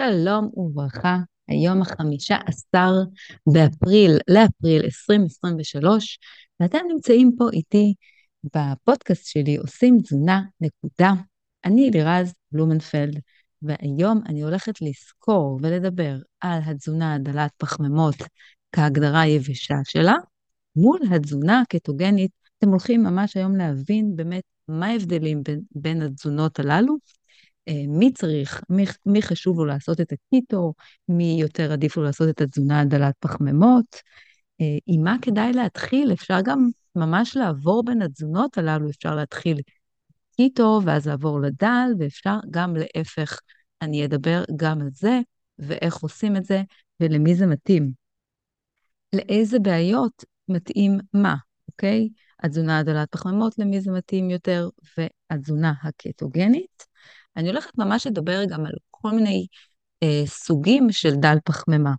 שלום 0.00 0.50
וברכה, 0.56 1.18
היום 1.48 1.82
החמישה 1.82 2.36
עשר 2.46 2.92
באפריל, 3.46 4.18
לאפריל 4.28 4.84
2023, 4.84 6.18
ואתם 6.60 6.78
נמצאים 6.92 7.32
פה 7.38 7.44
איתי 7.52 7.94
בפודקאסט 8.44 9.26
שלי, 9.26 9.56
עושים 9.56 9.98
תזונה, 10.02 10.42
נקודה. 10.60 11.12
אני 11.64 11.90
לירז 11.90 12.34
בלומנפלד, 12.52 13.20
והיום 13.62 14.20
אני 14.26 14.42
הולכת 14.42 14.74
לזכור 14.82 15.58
ולדבר 15.62 16.16
על 16.40 16.60
התזונה 16.64 17.14
הדלת 17.14 17.50
פחמימות 17.56 18.16
כהגדרה 18.72 19.20
היבשה 19.20 19.76
שלה, 19.84 20.14
מול 20.76 20.98
התזונה 21.10 21.60
הקטוגנית. 21.60 22.30
אתם 22.58 22.68
הולכים 22.68 23.02
ממש 23.02 23.36
היום 23.36 23.56
להבין 23.56 24.16
באמת 24.16 24.44
מה 24.68 24.86
ההבדלים 24.86 25.42
בין, 25.42 25.60
בין 25.74 26.02
התזונות 26.02 26.58
הללו, 26.58 26.96
מי 27.88 28.12
צריך, 28.12 28.62
מי, 28.68 28.84
מי 29.06 29.22
חשוב 29.22 29.58
לו 29.58 29.64
לעשות 29.64 30.00
את 30.00 30.12
הקיטו, 30.12 30.74
מי 31.08 31.36
יותר 31.40 31.72
עדיף 31.72 31.96
לו 31.96 32.02
לעשות 32.02 32.28
את 32.28 32.40
התזונה 32.40 32.80
הדלת 32.80 33.14
פחמימות, 33.18 33.96
אה, 34.60 34.78
עם 34.86 35.04
מה 35.04 35.16
כדאי 35.22 35.52
להתחיל, 35.52 36.12
אפשר 36.12 36.40
גם 36.44 36.68
ממש 36.96 37.36
לעבור 37.36 37.84
בין 37.84 38.02
התזונות 38.02 38.58
הללו, 38.58 38.90
אפשר 38.90 39.14
להתחיל 39.14 39.60
קיטו 40.36 40.80
ואז 40.84 41.08
לעבור 41.08 41.40
לדל, 41.40 41.90
ואפשר 41.98 42.36
גם 42.50 42.76
להפך, 42.76 43.40
אני 43.82 44.04
אדבר 44.04 44.44
גם 44.56 44.80
על 44.80 44.88
זה, 44.92 45.20
ואיך 45.58 45.96
עושים 45.96 46.36
את 46.36 46.44
זה, 46.44 46.62
ולמי 47.00 47.34
זה 47.34 47.46
מתאים. 47.46 47.92
לאיזה 49.12 49.58
בעיות 49.58 50.24
מתאים 50.48 50.98
מה, 51.14 51.34
אוקיי? 51.68 52.08
התזונה 52.42 52.78
הדלת 52.78 53.08
פחמימות, 53.10 53.58
למי 53.58 53.80
זה 53.80 53.90
מתאים 53.90 54.30
יותר, 54.30 54.68
והתזונה 54.98 55.72
הקטוגנית. 55.82 56.89
אני 57.36 57.48
הולכת 57.48 57.78
ממש 57.78 58.06
לדבר 58.06 58.44
גם 58.44 58.66
על 58.66 58.72
כל 58.90 59.10
מיני 59.10 59.46
אה, 60.02 60.22
סוגים 60.26 60.92
של 60.92 61.14
דל 61.14 61.36
פחמימה, 61.44 61.92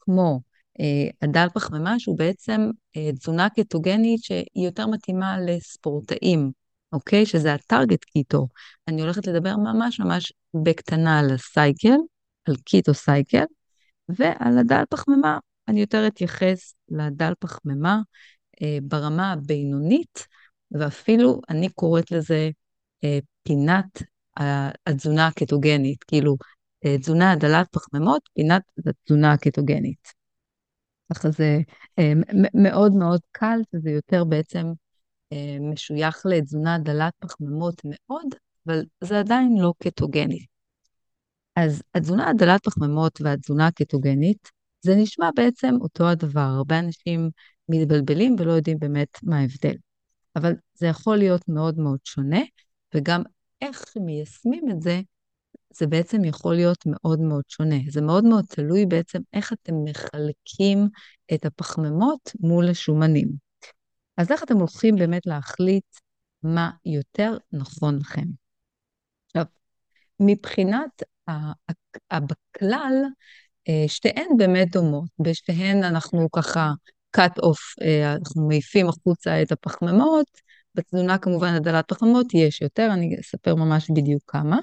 כמו 0.00 0.40
אה, 0.80 1.10
הדל 1.22 1.46
פחמימה 1.54 1.98
שהוא 1.98 2.18
בעצם 2.18 2.70
אה, 2.96 3.12
תזונה 3.12 3.48
קטוגנית 3.50 4.22
שהיא 4.22 4.64
יותר 4.66 4.86
מתאימה 4.86 5.40
לספורטאים, 5.40 6.52
אוקיי? 6.92 7.26
שזה 7.26 7.54
ה 7.54 7.61
target 7.61 8.04
keto. 8.04 8.48
אני 8.88 9.02
הולכת 9.02 9.26
לדבר 9.26 9.56
ממש 9.56 10.00
ממש 10.00 10.32
בקטנה 10.64 11.18
על 11.18 11.34
ה 11.34 11.43
cycle, 11.43 11.96
על 12.44 12.56
keto 12.56 12.94
cycle, 12.94 13.44
ועל 14.08 14.58
הדל 14.58 14.82
פחמימה. 14.90 15.38
אני 15.68 15.80
יותר 15.80 16.06
אתייחס 16.06 16.74
לדל 16.88 17.32
פחמימה 17.38 18.00
אה, 18.62 18.78
ברמה 18.82 19.32
הבינונית, 19.32 20.26
ואפילו 20.70 21.40
אני 21.48 21.68
קוראת 21.68 22.10
לזה 22.10 22.50
אה, 23.04 23.18
פינת 23.42 24.02
התזונה 24.86 25.26
הקטוגנית, 25.26 26.04
כאילו 26.04 26.36
אה, 26.84 26.98
תזונה 26.98 27.36
דלת 27.36 27.66
פחמימות, 27.72 28.28
פינת 28.34 28.62
התזונה 28.86 29.32
הקטוגנית. 29.32 30.12
ככה 31.12 31.30
זה 31.30 31.58
אה, 31.98 32.12
מאוד 32.54 32.92
מאוד 32.92 33.20
קל, 33.32 33.60
וזה 33.74 33.90
יותר 33.90 34.24
בעצם 34.24 34.66
אה, 35.32 35.56
משוייך 35.60 36.26
לתזונה 36.26 36.78
דלת 36.78 37.12
פחמימות 37.18 37.82
מאוד, 37.84 38.26
אבל 38.66 38.84
זה 39.00 39.18
עדיין 39.18 39.56
לא 39.58 39.74
קטוגני. 39.82 40.44
אז 41.56 41.82
התזונה 41.94 42.30
הדלת 42.30 42.64
פחמימות 42.64 43.20
והתזונה 43.20 43.66
הקטוגנית, 43.66 44.50
זה 44.80 44.96
נשמע 44.96 45.30
בעצם 45.36 45.74
אותו 45.80 46.08
הדבר. 46.08 46.40
הרבה 46.40 46.78
אנשים 46.78 47.30
מתבלבלים 47.68 48.36
ולא 48.38 48.52
יודעים 48.52 48.78
באמת 48.78 49.08
מה 49.22 49.38
ההבדל. 49.38 49.74
אבל 50.36 50.52
זה 50.74 50.86
יכול 50.86 51.16
להיות 51.16 51.48
מאוד 51.48 51.78
מאוד 51.78 51.98
שונה, 52.04 52.40
וגם 52.94 53.22
איך 53.62 53.84
שמיישמים 53.92 54.70
את 54.70 54.82
זה, 54.82 55.00
זה 55.72 55.86
בעצם 55.86 56.24
יכול 56.24 56.54
להיות 56.54 56.86
מאוד 56.86 57.20
מאוד 57.20 57.42
שונה. 57.48 57.76
זה 57.88 58.00
מאוד 58.00 58.24
מאוד 58.24 58.44
תלוי 58.48 58.86
בעצם 58.86 59.18
איך 59.32 59.52
אתם 59.52 59.72
מחלקים 59.84 60.88
את 61.34 61.46
הפחמימות 61.46 62.32
מול 62.40 62.68
השומנים. 62.68 63.28
אז 64.16 64.32
איך 64.32 64.42
אתם 64.42 64.56
הולכים 64.56 64.96
באמת 64.96 65.26
להחליט 65.26 65.84
מה 66.42 66.70
יותר 66.84 67.36
נכון 67.52 67.98
לכם? 67.98 68.24
עכשיו, 69.26 69.44
מבחינת, 70.20 71.02
בכלל, 72.12 72.94
אה, 73.68 73.84
שתיהן 73.88 74.36
באמת 74.36 74.70
דומות. 74.72 75.08
בשתיהן 75.18 75.84
אנחנו 75.84 76.30
ככה 76.30 76.70
cut 77.16 77.42
off, 77.42 77.82
אה, 77.82 78.12
אנחנו 78.12 78.48
מעיפים 78.48 78.88
החוצה 78.88 79.42
את 79.42 79.52
הפחמימות, 79.52 80.26
בתזונה 80.74 81.18
כמובן 81.18 81.54
הדלת 81.54 81.88
פחמות 81.88 82.34
יש 82.34 82.62
יותר, 82.62 82.88
אני 82.92 83.16
אספר 83.20 83.54
ממש 83.54 83.90
בדיוק 83.90 84.22
כמה, 84.26 84.58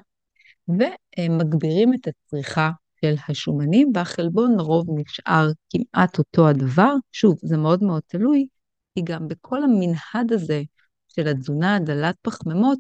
ומגבירים 0.67 1.93
את 1.93 2.07
הצריכה 2.07 2.71
של 3.01 3.15
השומנים, 3.29 3.91
והחלבון 3.95 4.55
לרוב 4.57 4.85
נשאר 4.99 5.47
כמעט 5.69 6.17
אותו 6.17 6.47
הדבר. 6.47 6.93
שוב, 7.11 7.37
זה 7.41 7.57
מאוד 7.57 7.83
מאוד 7.83 8.01
תלוי, 8.07 8.47
כי 8.95 9.01
גם 9.03 9.27
בכל 9.27 9.63
המנהד 9.63 10.31
הזה 10.31 10.61
של 11.07 11.27
התזונה 11.27 11.75
הדלת 11.75 12.15
פחמימות, 12.21 12.79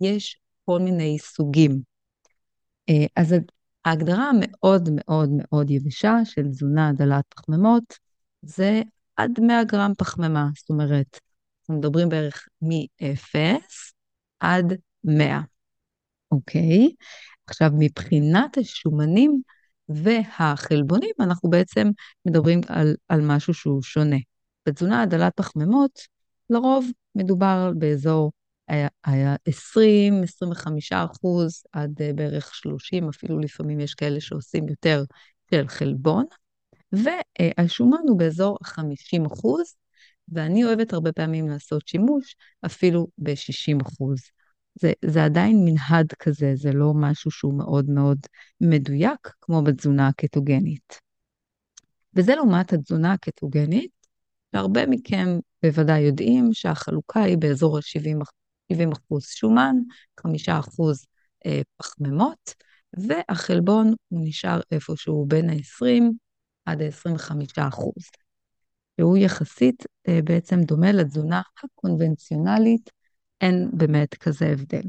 יש 0.00 0.40
כל 0.64 0.80
מיני 0.80 1.18
סוגים. 1.18 1.80
אה, 2.88 3.06
אז 3.16 3.34
ההגדרה 3.84 4.30
המאוד 4.30 4.88
מאוד 4.92 5.30
מאוד 5.32 5.70
יבשה 5.70 6.14
של 6.24 6.48
תזונה 6.48 6.92
דלת 6.92 7.24
פחמימות, 7.28 7.84
זה 8.42 8.82
עד 9.16 9.30
100 9.40 9.64
גרם 9.64 9.92
פחמימה, 9.98 10.48
זאת 10.56 10.70
אומרת, 10.70 11.20
אנחנו 11.64 11.78
מדברים 11.78 12.08
בערך 12.08 12.48
מ-0 12.62 13.38
עד 14.40 14.72
100, 15.04 15.40
אוקיי? 16.30 16.90
עכשיו, 17.46 17.70
מבחינת 17.78 18.58
השומנים 18.58 19.42
והחלבונים, 19.88 21.10
אנחנו 21.20 21.50
בעצם 21.50 21.90
מדברים 22.26 22.60
על, 22.68 22.96
על 23.08 23.20
משהו 23.20 23.54
שהוא 23.54 23.82
שונה. 23.82 24.16
בתזונה 24.68 25.02
הדלת 25.02 25.32
פחמימות, 25.36 26.00
לרוב 26.50 26.86
מדובר 27.14 27.70
באזור 27.78 28.32
היה 29.04 29.36
20, 29.46 30.22
25 30.22 30.92
אחוז, 30.92 31.62
עד 31.72 32.02
אה, 32.02 32.12
בערך 32.14 32.54
30, 32.54 33.08
אפילו 33.08 33.38
לפעמים 33.38 33.80
יש 33.80 33.94
כאלה 33.94 34.20
שעושים 34.20 34.68
יותר 34.68 35.04
של 35.50 35.68
חלבון, 35.68 36.24
והשומן 36.92 37.98
הוא 38.08 38.18
באזור 38.18 38.58
50 38.62 39.26
אחוז, 39.26 39.74
ואני 40.28 40.64
אוהבת 40.64 40.92
הרבה 40.92 41.12
פעמים 41.12 41.48
לעשות 41.48 41.88
שימוש 41.88 42.36
אפילו 42.66 43.06
ב-60 43.18 43.82
אחוז. 43.82 44.18
זה, 44.80 44.92
זה 45.04 45.24
עדיין 45.24 45.64
מנהד 45.64 46.12
כזה, 46.18 46.52
זה 46.54 46.72
לא 46.72 46.92
משהו 46.94 47.30
שהוא 47.30 47.54
מאוד 47.58 47.90
מאוד 47.90 48.18
מדויק, 48.60 49.30
כמו 49.40 49.62
בתזונה 49.62 50.08
הקטוגנית. 50.08 50.98
וזה 52.14 52.34
לעומת 52.34 52.72
התזונה 52.72 53.12
הקטוגנית, 53.12 53.90
שהרבה 54.52 54.86
מכם 54.86 55.38
בוודאי 55.62 56.00
יודעים 56.00 56.50
שהחלוקה 56.52 57.22
היא 57.22 57.38
באזור 57.38 57.78
ה-70 57.78 58.92
אחוז 58.92 59.24
שומן, 59.26 59.76
5 60.20 60.48
אחוז 60.48 61.06
אה, 61.46 61.60
פחמימות, 61.76 62.54
והחלבון 62.92 63.94
הוא 64.08 64.20
נשאר 64.24 64.60
איפשהו 64.70 65.26
בין 65.28 65.50
ה-20 65.50 66.02
עד 66.64 66.82
ה-25 66.82 67.68
אחוז. 67.68 68.23
שהוא 69.00 69.16
יחסית 69.16 69.86
אה, 70.08 70.20
בעצם 70.24 70.60
דומה 70.60 70.92
לתזונה 70.92 71.42
הקונבנציונלית, 71.64 72.90
אין 73.40 73.70
באמת 73.72 74.14
כזה 74.14 74.46
הבדל. 74.46 74.82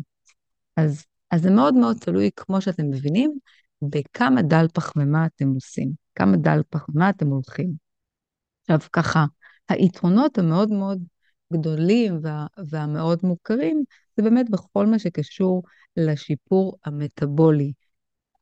אז, 0.78 1.06
אז 1.32 1.42
זה 1.42 1.52
מאוד 1.52 1.74
מאוד 1.74 1.98
תלוי, 1.98 2.30
כמו 2.36 2.62
שאתם 2.62 2.90
מבינים, 2.90 3.38
בכמה 3.82 4.42
דל 4.42 4.66
פחמימה 4.74 5.26
אתם 5.26 5.48
עושים, 5.48 5.92
כמה 6.16 6.38
דל 6.38 6.62
פחמימה 6.70 7.10
אתם 7.10 7.28
הולכים. 7.28 7.72
עכשיו 8.62 8.80
ככה, 8.94 9.26
היתרונות 9.70 10.38
המאוד 10.38 10.72
מאוד 10.72 11.04
גדולים 11.54 12.20
וה, 12.22 12.48
והמאוד 12.70 13.20
מוכרים, 13.24 13.84
זה 14.18 14.24
באמת 14.24 14.50
בכל 14.50 14.86
מה 14.86 15.00
שקשור 15.00 15.64
לשיפור 15.98 16.78
המטבולי. 16.86 17.74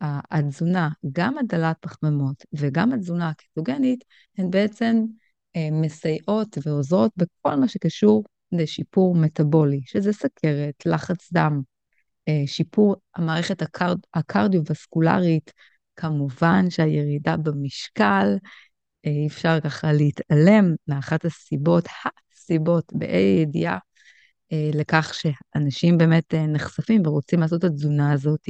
התזונה, 0.06 0.90
גם 1.12 1.38
הדלת 1.38 1.78
פחמימות 1.80 2.46
וגם 2.54 2.94
התזונה 2.94 3.30
הקטוגנית, 3.30 4.04
הן 4.38 4.50
בעצם 4.50 5.06
מסייעות 5.72 6.58
ועוזרות 6.66 7.12
בכל 7.18 7.56
מה 7.56 7.68
שקשור 7.68 8.24
לשיפור 8.52 9.16
מטאבולי, 9.16 9.82
שזה 9.86 10.14
סכרת, 10.14 10.86
לחץ 10.86 11.34
דם, 11.34 11.62
אה, 12.28 12.44
שיפור 12.46 12.96
המערכת 13.16 13.62
הקרד, 13.62 13.98
הקרדיו-וסקולרית, 14.14 15.54
כמובן 15.96 16.70
שהירידה 16.70 17.38
במשקל, 17.38 18.38
אה, 19.06 19.12
אי 19.12 19.28
אפשר 19.28 19.60
ככה 19.60 19.94
להתעלם 19.94 20.76
מאחת 20.88 21.26
הסיבות, 21.26 21.86
הסיבות 22.34 22.94
באי 22.94 23.40
ידיעה 23.42 23.78
לכך 24.74 25.14
שאנשים 25.14 25.98
באמת 25.98 26.34
נחשפים 26.34 27.02
ורוצים 27.08 27.40
לעשות 27.40 27.66
את 27.66 27.70
התזונה 27.70 28.12
הזאת, 28.12 28.44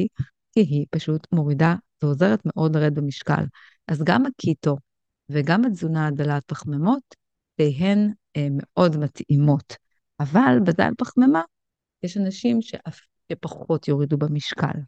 כי 0.52 0.62
היא 0.62 0.86
פשוט 0.90 1.28
מורידה 1.32 1.76
ועוזרת 2.02 2.40
מאוד 2.46 2.76
לרד 2.76 2.96
במשקל. 2.96 3.44
אז 3.88 4.04
גם 4.04 4.26
הקיטו 4.26 4.78
וגם 5.30 5.66
התזונה 5.66 6.08
הדלת 6.08 6.44
פחמימות, 6.46 7.16
והן 7.60 8.12
אה, 8.38 8.48
מאוד 8.52 8.98
מתאימות. 8.98 9.76
אבל 10.20 10.58
בדל 10.66 10.92
פחמימה 10.98 11.42
יש 12.04 12.18
אנשים 12.18 12.62
שאף 12.62 13.00
שפחות 13.32 13.88
יורידו 13.88 14.18
במשקל. 14.18 14.80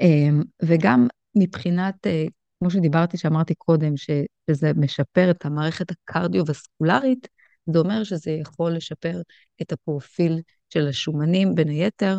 אה, 0.00 0.28
וגם 0.62 1.06
מבחינת, 1.34 2.06
אה, 2.06 2.24
כמו 2.58 2.70
שדיברתי, 2.70 3.18
שאמרתי 3.18 3.54
קודם, 3.54 3.96
שזה 3.96 4.72
משפר 4.76 5.30
את 5.30 5.44
המערכת 5.44 5.90
הקרדיו-וסקולרית, 5.90 7.28
זה 7.72 7.78
אומר 7.78 8.04
שזה 8.04 8.30
יכול 8.30 8.72
לשפר 8.72 9.20
את 9.62 9.72
הפרופיל 9.72 10.40
של 10.70 10.88
השומנים, 10.88 11.54
בין 11.54 11.68
היתר, 11.68 12.18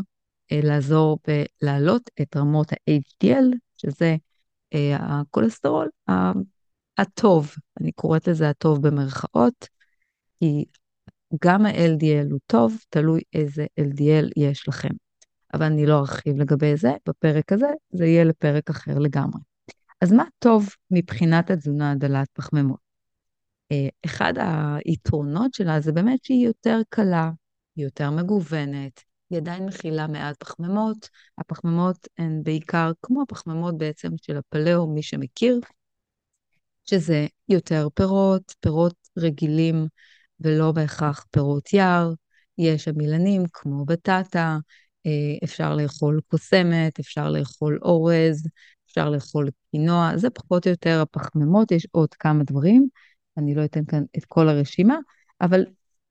אה, 0.51 0.59
לעזור 0.63 1.19
ולהעלות 1.27 2.09
את 2.21 2.37
רמות 2.37 2.73
ה-HDL, 2.73 3.55
שזה 3.77 4.15
הכולסטרול 4.93 5.89
הטוב, 7.01 7.55
אני 7.81 7.91
קוראת 7.91 8.27
לזה 8.27 8.49
הטוב 8.49 8.87
במרכאות, 8.87 9.67
כי 10.39 10.65
גם 11.43 11.65
ה-LDL 11.65 12.31
הוא 12.31 12.39
טוב, 12.45 12.77
תלוי 12.89 13.21
איזה 13.33 13.65
LDL 13.79 14.29
יש 14.37 14.67
לכם. 14.67 14.89
אבל 15.53 15.65
אני 15.65 15.85
לא 15.85 15.99
ארחיב 15.99 16.37
לגבי 16.37 16.77
זה 16.77 16.91
בפרק 17.07 17.51
הזה, 17.51 17.69
זה 17.89 18.05
יהיה 18.05 18.23
לפרק 18.23 18.69
אחר 18.69 18.99
לגמרי. 18.99 19.41
אז 20.01 20.11
מה 20.11 20.23
טוב 20.39 20.69
מבחינת 20.91 21.51
התזונה 21.51 21.91
הדלת 21.91 22.27
פחמימות? 22.33 22.79
אה, 23.71 23.87
אחד 24.05 24.33
היתרונות 24.85 25.53
שלה 25.53 25.81
זה 25.81 25.91
באמת 25.91 26.23
שהיא 26.23 26.47
יותר 26.47 26.79
קלה, 26.89 27.31
היא 27.75 27.85
יותר 27.85 28.11
מגוונת, 28.11 29.03
היא 29.29 29.37
עדיין 29.37 29.65
מכילה 29.65 30.07
מעט 30.07 30.35
פחמימות. 30.39 31.09
הפחמימות 31.37 32.07
הן 32.17 32.43
בעיקר 32.43 32.91
כמו 33.01 33.21
הפחמימות 33.21 33.77
בעצם 33.77 34.09
של 34.21 34.37
הפלאו, 34.37 34.87
מי 34.87 35.03
שמכיר, 35.03 35.59
שזה 36.89 37.27
יותר 37.49 37.87
פירות, 37.93 38.53
פירות 38.59 38.95
רגילים 39.17 39.87
ולא 40.39 40.71
בהכרח 40.71 41.25
פירות 41.31 41.73
יער. 41.73 42.13
יש 42.57 42.87
עמילנים 42.87 43.43
כמו 43.53 43.85
בטטה, 43.85 44.57
אה, 45.05 45.37
אפשר 45.43 45.75
לאכול 45.75 46.21
קוסמת, 46.27 46.99
אפשר 46.99 47.29
לאכול 47.29 47.79
אורז, 47.81 48.47
אפשר 48.87 49.09
לאכול 49.09 49.49
קינוע, 49.71 50.11
זה 50.15 50.29
פחות 50.29 50.65
או 50.65 50.71
יותר 50.71 51.01
הפחמימות, 51.01 51.71
יש 51.71 51.87
עוד 51.91 52.13
כמה 52.13 52.43
דברים, 52.43 52.87
אני 53.37 53.55
לא 53.55 53.65
אתן 53.65 53.85
כאן 53.85 54.03
את 54.17 54.25
כל 54.25 54.49
הרשימה, 54.49 54.97
אבל 55.41 55.65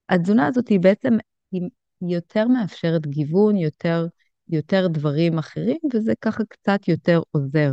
התזונה 0.08 0.46
הזאת 0.46 0.68
היא 0.68 0.80
בעצם, 0.80 1.16
היא 1.52 1.62
יותר 2.00 2.48
מאפשרת 2.48 3.06
גיוון, 3.06 3.56
יותר, 3.56 4.06
יותר 4.48 4.86
דברים 4.88 5.38
אחרים, 5.38 5.78
וזה 5.94 6.12
ככה 6.20 6.44
קצת 6.48 6.88
יותר 6.88 7.20
עוזר. 7.30 7.70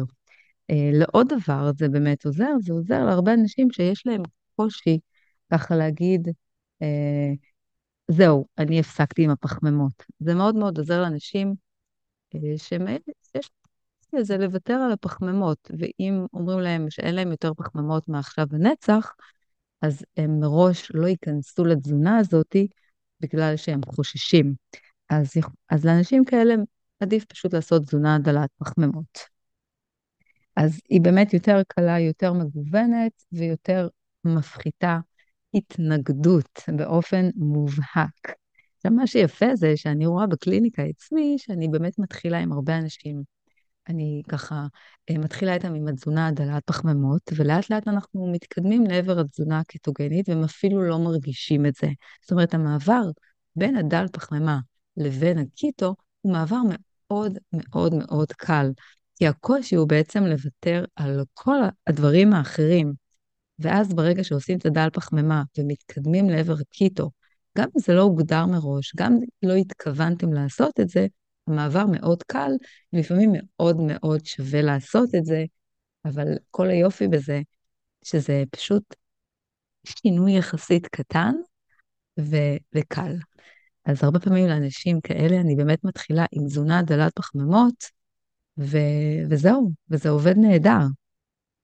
אה, 0.69 0.89
לעוד 0.93 1.27
דבר 1.33 1.71
זה 1.77 1.89
באמת 1.89 2.25
עוזר, 2.25 2.51
זה 2.59 2.73
עוזר 2.73 3.05
להרבה 3.05 3.33
אנשים 3.33 3.71
שיש 3.71 4.07
להם 4.07 4.21
קושי 4.55 4.99
ככה 5.53 5.75
להגיד, 5.75 6.27
אה, 6.81 7.33
זהו, 8.07 8.45
אני 8.57 8.79
הפסקתי 8.79 9.23
עם 9.23 9.29
הפחמימות. 9.29 10.03
זה 10.19 10.33
מאוד 10.33 10.55
מאוד 10.55 10.77
עוזר 10.77 11.01
לאנשים 11.01 11.55
אה, 12.35 12.39
שיש 13.33 13.49
זה 14.21 14.37
לוותר 14.37 14.73
על 14.73 14.91
הפחמימות, 14.91 15.71
ואם 15.79 16.25
אומרים 16.33 16.59
להם 16.59 16.89
שאין 16.89 17.15
להם 17.15 17.31
יותר 17.31 17.53
פחמימות 17.53 18.07
מעכשיו 18.07 18.45
ונצח, 18.49 19.13
אז 19.81 20.05
הם 20.17 20.39
מראש 20.39 20.91
לא 20.93 21.07
ייכנסו 21.07 21.65
לתזונה 21.65 22.17
הזאתי 22.17 22.67
בגלל 23.19 23.55
שהם 23.57 23.81
חוששים. 23.85 24.53
אז, 25.09 25.33
אז 25.69 25.85
לאנשים 25.85 26.25
כאלה 26.25 26.55
עדיף 26.99 27.25
פשוט 27.25 27.53
לעשות 27.53 27.81
תזונה 27.81 28.19
דלת 28.19 28.49
פחמימות. 28.57 29.34
אז 30.55 30.79
היא 30.89 31.01
באמת 31.01 31.33
יותר 31.33 31.61
קלה, 31.67 31.99
יותר 31.99 32.33
מגוונת 32.33 33.23
ויותר 33.31 33.87
מפחיתה 34.25 34.99
התנגדות 35.53 36.59
באופן 36.77 37.29
מובהק. 37.35 38.31
עכשיו, 38.77 38.91
מה 38.91 39.07
שיפה 39.07 39.55
זה 39.55 39.77
שאני 39.77 40.05
רואה 40.05 40.27
בקליניקה 40.27 40.83
אצלי, 40.89 41.35
שאני 41.37 41.67
באמת 41.67 41.99
מתחילה 41.99 42.39
עם 42.39 42.51
הרבה 42.51 42.77
אנשים. 42.77 43.23
אני 43.87 44.21
ככה 44.29 44.67
אה, 45.09 45.17
מתחילה 45.17 45.53
איתם 45.53 45.75
עם 45.75 45.87
התזונה 45.87 46.27
הדלת 46.27 46.63
פחמימות, 46.65 47.21
ולאט 47.35 47.69
לאט 47.69 47.87
אנחנו 47.87 48.31
מתקדמים 48.31 48.83
לעבר 48.83 49.19
התזונה 49.19 49.59
הקטוגנית, 49.59 50.29
והם 50.29 50.43
אפילו 50.43 50.83
לא 50.83 50.99
מרגישים 50.99 51.65
את 51.65 51.75
זה. 51.75 51.87
זאת 52.21 52.31
אומרת, 52.31 52.53
המעבר 52.53 53.03
בין 53.55 53.75
הדל 53.75 54.05
פחמימה 54.11 54.59
לבין 54.97 55.37
הקיטו 55.37 55.95
הוא 56.21 56.33
מעבר 56.33 56.61
מאוד 56.69 57.37
מאוד 57.53 57.93
מאוד 57.93 58.31
קל, 58.31 58.71
כי 59.15 59.27
הקושי 59.27 59.75
הוא 59.75 59.87
בעצם 59.87 60.23
לוותר 60.23 60.85
על 60.95 61.23
כל 61.33 61.57
הדברים 61.87 62.33
האחרים. 62.33 62.93
ואז 63.59 63.93
ברגע 63.93 64.23
שעושים 64.23 64.57
את 64.57 64.65
הדל 64.65 64.87
פחמימה 64.93 65.43
ומתקדמים 65.57 66.29
לעבר 66.29 66.55
הקיטו, 66.61 67.11
גם 67.57 67.63
אם 67.63 67.81
זה 67.81 67.93
לא 67.93 68.01
הוגדר 68.01 68.45
מראש, 68.45 68.95
גם 68.95 69.13
אם 69.13 69.49
לא 69.49 69.53
התכוונתם 69.53 70.33
לעשות 70.33 70.79
את 70.79 70.89
זה, 70.89 71.07
המעבר 71.47 71.85
מאוד 71.85 72.23
קל, 72.23 72.51
לפעמים 72.93 73.31
מאוד 73.33 73.77
מאוד 73.79 74.25
שווה 74.25 74.61
לעשות 74.61 75.15
את 75.15 75.25
זה, 75.25 75.45
אבל 76.05 76.27
כל 76.51 76.69
היופי 76.69 77.07
בזה, 77.07 77.41
שזה 78.03 78.43
פשוט 78.51 78.95
שינוי 79.85 80.37
יחסית 80.37 80.87
קטן 80.87 81.33
ו- 82.19 82.57
וקל. 82.75 83.15
אז 83.85 84.03
הרבה 84.03 84.19
פעמים 84.19 84.47
לאנשים 84.47 85.01
כאלה, 85.01 85.41
אני 85.41 85.55
באמת 85.55 85.83
מתחילה 85.83 86.25
עם 86.31 86.45
תזונה 86.45 86.81
דלת 86.83 87.13
פחמימות, 87.15 87.94
ו- 88.59 89.29
וזהו, 89.29 89.71
וזה 89.89 90.09
עובד 90.09 90.37
נהדר. 90.37 90.79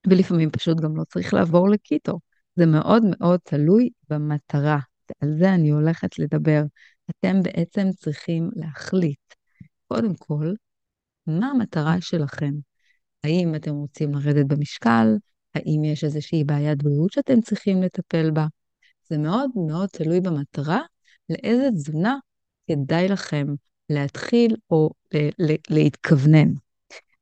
ולפעמים 0.06 0.50
פשוט 0.50 0.80
גם 0.80 0.96
לא 0.96 1.04
צריך 1.04 1.34
לעבור 1.34 1.68
לקיטו. 1.68 2.18
זה 2.56 2.66
מאוד 2.66 3.02
מאוד 3.10 3.40
תלוי 3.44 3.90
במטרה. 4.08 4.78
ועל 5.22 5.38
זה 5.38 5.54
אני 5.54 5.70
הולכת 5.70 6.18
לדבר. 6.18 6.62
אתם 7.10 7.42
בעצם 7.42 7.90
צריכים 7.96 8.50
להחליט, 8.56 9.34
קודם 9.88 10.14
כל, 10.14 10.52
מה 11.26 11.46
המטרה 11.50 12.00
שלכם. 12.00 12.52
האם 13.24 13.54
אתם 13.54 13.74
רוצים 13.74 14.14
לרדת 14.14 14.46
במשקל? 14.46 15.06
האם 15.54 15.84
יש 15.84 16.04
איזושהי 16.04 16.44
בעיית 16.44 16.82
בריאות 16.82 17.12
שאתם 17.12 17.40
צריכים 17.40 17.82
לטפל 17.82 18.30
בה? 18.30 18.46
זה 19.08 19.18
מאוד 19.18 19.50
מאוד 19.66 19.88
תלוי 19.88 20.20
במטרה, 20.20 20.80
לאיזה 21.30 21.68
תזונה 21.70 22.16
כדאי 22.66 23.08
לכם 23.08 23.46
להתחיל 23.90 24.56
או 24.70 24.90
להתכוונן. 25.70 26.52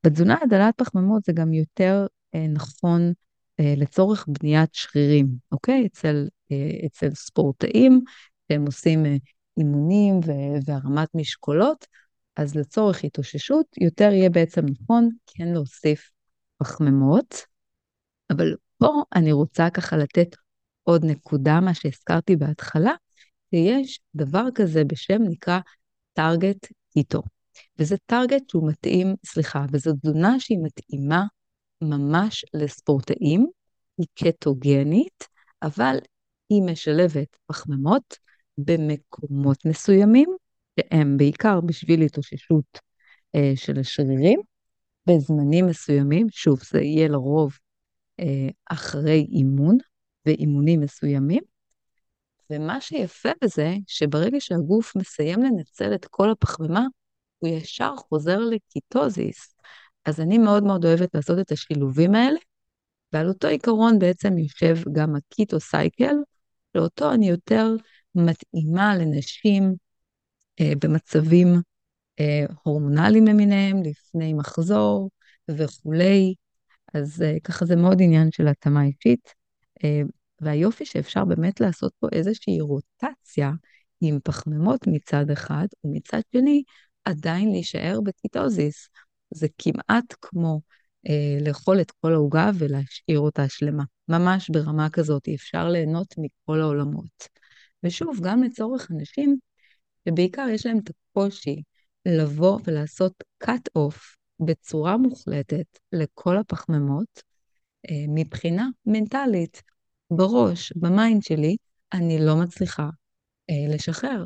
בתזונה 0.04 0.36
הדלת 0.42 0.74
פחמימות 0.76 1.24
זה 1.24 1.32
גם 1.32 1.52
יותר 1.52 2.06
אה, 2.34 2.46
נכון 2.46 3.12
אה, 3.60 3.74
לצורך 3.76 4.26
בניית 4.28 4.74
שרירים, 4.74 5.26
אוקיי? 5.52 5.86
אצל, 5.86 6.28
אה, 6.52 6.86
אצל 6.86 7.10
ספורטאים 7.14 8.00
שהם 8.48 8.66
עושים 8.66 9.06
אימונים 9.58 10.20
והרמת 10.66 11.08
משקולות, 11.14 11.86
אז 12.36 12.54
לצורך 12.54 13.04
התאוששות 13.04 13.66
יותר 13.80 14.10
יהיה 14.12 14.30
בעצם 14.30 14.64
נכון 14.80 15.08
כן 15.26 15.48
להוסיף 15.48 16.10
פחמימות, 16.58 17.34
אבל 18.30 18.54
פה 18.78 19.02
אני 19.14 19.32
רוצה 19.32 19.70
ככה 19.70 19.96
לתת 19.96 20.36
עוד 20.82 21.04
נקודה, 21.04 21.60
מה 21.60 21.74
שהזכרתי 21.74 22.36
בהתחלה, 22.36 22.92
שיש 23.50 24.00
דבר 24.14 24.44
כזה 24.54 24.84
בשם 24.84 25.22
נקרא 25.22 25.60
טארגט 26.12 26.66
קיטו. 26.92 27.22
וזה 27.78 27.96
טארגט 28.06 28.48
שהוא 28.48 28.68
מתאים, 28.68 29.14
סליחה, 29.26 29.64
וזו 29.72 29.92
תזונה 29.92 30.40
שהיא 30.40 30.58
מתאימה 30.62 31.24
ממש 31.82 32.44
לספורטאים, 32.54 33.46
היא 33.98 34.06
קטוגנית, 34.14 35.24
אבל 35.62 35.96
היא 36.48 36.62
משלבת 36.62 37.36
פחמימות 37.46 38.18
במקומות 38.58 39.64
מסוימים, 39.64 40.28
שהם 40.80 41.16
בעיקר 41.16 41.60
בשביל 41.60 42.02
התאוששות 42.02 42.78
אה, 43.34 43.52
של 43.54 43.78
השרירים, 43.78 44.40
בזמנים 45.06 45.66
מסוימים, 45.66 46.26
שוב, 46.30 46.60
זה 46.70 46.80
יהיה 46.80 47.08
לרוב 47.08 47.58
אה, 48.20 48.48
אחרי 48.70 49.26
אימון 49.30 49.78
ואימונים 50.26 50.80
מסוימים. 50.80 51.42
ומה 52.50 52.80
שיפה 52.80 53.28
בזה, 53.44 53.74
שברגע 53.86 54.36
שהגוף 54.40 54.96
מסיים 54.96 55.42
לנצל 55.42 55.94
את 55.94 56.06
כל 56.10 56.30
הפחמימה, 56.30 56.86
הוא 57.40 57.50
ישר 57.50 57.94
חוזר 57.96 58.38
לקיטוזיס. 58.38 59.54
אז 60.04 60.20
אני 60.20 60.38
מאוד 60.38 60.64
מאוד 60.64 60.84
אוהבת 60.84 61.14
לעשות 61.14 61.38
את 61.38 61.52
השילובים 61.52 62.14
האלה, 62.14 62.38
ועל 63.12 63.28
אותו 63.28 63.48
עיקרון 63.48 63.98
בעצם 63.98 64.38
יושב 64.38 64.76
גם 64.92 65.16
הקיטו 65.16 65.60
סייקל, 65.60 66.14
שאותו 66.76 67.12
אני 67.12 67.28
יותר 67.28 67.74
מתאימה 68.14 68.96
לנשים 68.96 69.74
אה, 70.60 70.72
במצבים 70.82 71.46
אה, 72.20 72.44
הורמונליים 72.62 73.26
למיניהם, 73.26 73.82
לפני 73.82 74.34
מחזור 74.34 75.10
וכולי, 75.50 76.34
אז 76.94 77.22
אה, 77.22 77.36
ככה 77.44 77.64
זה 77.64 77.76
מאוד 77.76 78.02
עניין 78.02 78.30
של 78.30 78.48
התאמה 78.48 78.84
אישית. 78.84 79.34
אה, 79.84 80.02
והיופי 80.40 80.86
שאפשר 80.86 81.24
באמת 81.24 81.60
לעשות 81.60 81.92
פה 81.98 82.08
איזושהי 82.12 82.60
רוטציה 82.60 83.50
עם 84.00 84.18
פחמימות 84.24 84.86
מצד 84.86 85.30
אחד, 85.30 85.66
ומצד 85.84 86.20
שני 86.32 86.62
עדיין 87.04 87.50
להישאר 87.50 88.00
בקיטוזיס. 88.04 88.88
זה 89.34 89.46
כמעט 89.58 90.14
כמו 90.20 90.60
אה, 91.08 91.38
לאכול 91.46 91.80
את 91.80 91.90
כל 91.90 92.12
העוגה 92.12 92.50
ולהשאיר 92.58 93.18
אותה 93.18 93.48
שלמה. 93.48 93.84
ממש 94.08 94.50
ברמה 94.50 94.90
כזאת, 94.90 95.28
אפשר 95.34 95.68
ליהנות 95.68 96.14
מכל 96.18 96.60
העולמות. 96.60 97.28
ושוב, 97.84 98.18
גם 98.22 98.42
לצורך 98.42 98.90
אנשים 98.90 99.36
שבעיקר 100.08 100.46
יש 100.50 100.66
להם 100.66 100.78
את 100.78 100.90
הקושי 100.90 101.62
לבוא 102.06 102.58
ולעשות 102.64 103.24
cut 103.44 103.78
off 103.78 104.16
בצורה 104.40 104.96
מוחלטת 104.96 105.78
לכל 105.92 106.36
הפחמימות, 106.36 107.22
אה, 107.90 108.04
מבחינה 108.08 108.68
מנטלית, 108.86 109.62
בראש, 110.10 110.72
במיינד 110.76 111.22
שלי, 111.22 111.56
אני 111.92 112.26
לא 112.26 112.36
מצליחה 112.36 112.88
אה, 113.50 113.74
לשחרר. 113.74 114.24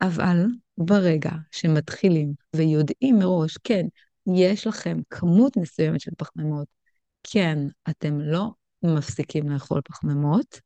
אבל 0.00 0.46
ברגע 0.78 1.30
שמתחילים 1.52 2.32
ויודעים 2.56 3.18
מראש, 3.18 3.58
כן, 3.64 3.86
יש 4.34 4.66
לכם 4.66 5.00
כמות 5.10 5.56
מסוימת 5.56 6.00
של 6.00 6.10
פחמימות, 6.18 6.68
כן, 7.22 7.58
אתם 7.90 8.20
לא 8.20 8.50
מפסיקים 8.82 9.48
לאכול 9.48 9.80
פחמימות, 9.84 10.60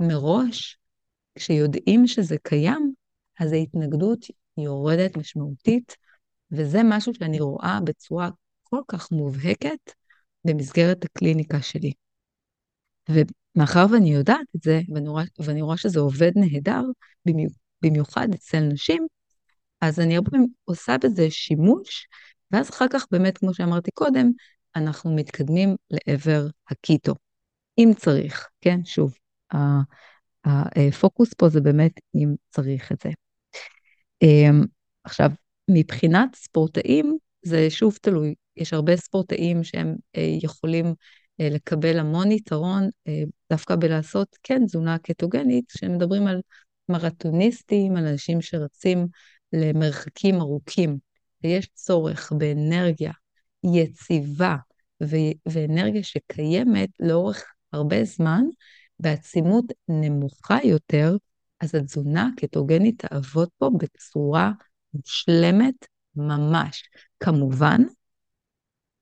מראש, 0.00 0.78
כשיודעים 1.34 2.06
שזה 2.06 2.36
קיים, 2.42 2.92
אז 3.40 3.52
ההתנגדות 3.52 4.26
יורדת 4.58 5.16
משמעותית, 5.16 5.96
וזה 6.50 6.80
משהו 6.84 7.14
שאני 7.14 7.40
רואה 7.40 7.78
בצורה 7.84 8.30
כל 8.62 8.80
כך 8.88 9.12
מובהקת 9.12 9.92
במסגרת 10.44 11.04
הקליניקה 11.04 11.62
שלי. 11.62 11.92
ומאחר 13.08 13.86
ואני 13.92 14.14
יודעת 14.14 14.46
את 14.56 14.62
זה, 14.62 14.80
ואני 14.94 15.08
רואה, 15.08 15.24
ואני 15.38 15.62
רואה 15.62 15.76
שזה 15.76 16.00
עובד 16.00 16.32
נהדר, 16.36 16.82
במיוחד 17.26 17.61
אצל 18.34 18.60
נשים, 18.60 19.06
אז 19.80 20.00
אני 20.00 20.16
הרבה 20.16 20.30
פעמים 20.30 20.48
עושה 20.64 20.96
בזה 21.04 21.30
שימוש, 21.30 22.06
ואז 22.50 22.70
אחר 22.70 22.86
כך 22.90 23.06
באמת, 23.10 23.38
כמו 23.38 23.54
שאמרתי 23.54 23.90
קודם, 23.94 24.30
אנחנו 24.76 25.16
מתקדמים 25.16 25.76
לעבר 25.90 26.46
הקיטו, 26.70 27.14
אם 27.78 27.90
צריך, 27.96 28.48
כן? 28.60 28.84
שוב, 28.84 29.14
הפוקוס 30.44 31.34
פה 31.34 31.48
זה 31.48 31.60
באמת 31.60 31.92
אם 32.14 32.34
צריך 32.50 32.92
את 32.92 33.00
זה. 33.04 33.10
אמ, 34.22 34.64
עכשיו, 35.04 35.30
מבחינת 35.70 36.34
ספורטאים, 36.34 37.18
זה 37.42 37.70
שוב 37.70 37.98
תלוי. 38.02 38.34
יש 38.56 38.72
הרבה 38.72 38.96
ספורטאים 38.96 39.64
שהם 39.64 39.96
אה, 40.16 40.36
יכולים 40.42 40.94
אה, 41.40 41.48
לקבל 41.50 41.98
המון 41.98 42.32
יתרון 42.32 42.88
אה, 43.08 43.22
דווקא 43.50 43.76
בלעשות, 43.76 44.36
כן, 44.42 44.66
תזונה 44.66 44.98
קטוגנית, 44.98 45.64
כשמדברים 45.72 46.26
על 46.26 46.40
מרתוניסטים, 46.88 47.96
על 47.96 48.06
אנשים 48.06 48.40
שרצים 48.40 49.06
למרחקים 49.52 50.40
ארוכים, 50.40 50.98
ויש 51.44 51.68
צורך 51.74 52.32
באנרגיה 52.32 53.12
יציבה 53.64 54.56
ו- 55.02 55.50
ואנרגיה 55.52 56.02
שקיימת 56.02 56.88
לאורך 57.00 57.44
הרבה 57.72 58.04
זמן, 58.04 58.44
בעצימות 59.00 59.64
נמוכה 59.88 60.58
יותר, 60.64 61.16
אז 61.60 61.74
התזונה 61.74 62.30
הקטוגנית 62.36 63.04
תעבוד 63.06 63.48
פה 63.58 63.70
בצורה 63.78 64.52
מושלמת 64.94 65.86
ממש. 66.16 66.82
כמובן, 67.20 67.82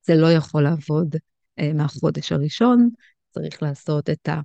זה 0.02 0.14
לא 0.14 0.32
יכול 0.32 0.62
לעבוד 0.62 1.16
אה, 1.58 1.72
מהחודש 1.72 2.32
הראשון, 2.32 2.90
צריך 3.30 3.62
לעשות 3.62 4.10
את, 4.10 4.28
ה, 4.28 4.40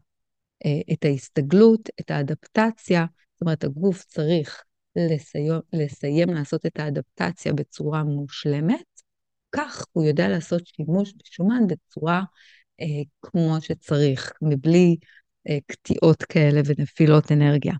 אה, 0.66 0.94
את 0.94 1.06
ההסתגלות, 1.06 1.90
את 2.00 2.12
האדפטציה, 2.12 3.06
זאת 3.36 3.42
אומרת, 3.42 3.64
הגוף 3.64 4.04
צריך 4.04 4.64
לסיים, 4.96 5.54
לסיים 5.74 6.30
לעשות 6.30 6.66
את 6.66 6.80
האדפטציה 6.80 7.54
בצורה 7.54 8.04
מושלמת, 8.04 9.02
כך 9.52 9.86
הוא 9.92 10.04
יודע 10.06 10.28
לעשות 10.28 10.68
שימוש 10.68 11.14
בשומן 11.14 11.68
בצורה 11.68 12.24
אה, 12.82 12.86
כמו 13.22 13.58
שצריך, 13.62 14.32
מבלי 14.42 14.96
אה, 15.50 15.58
קטיעות 15.68 16.24
כאלה 16.24 16.62
ונפילות 16.66 17.32
אנרגיה. 17.32 17.74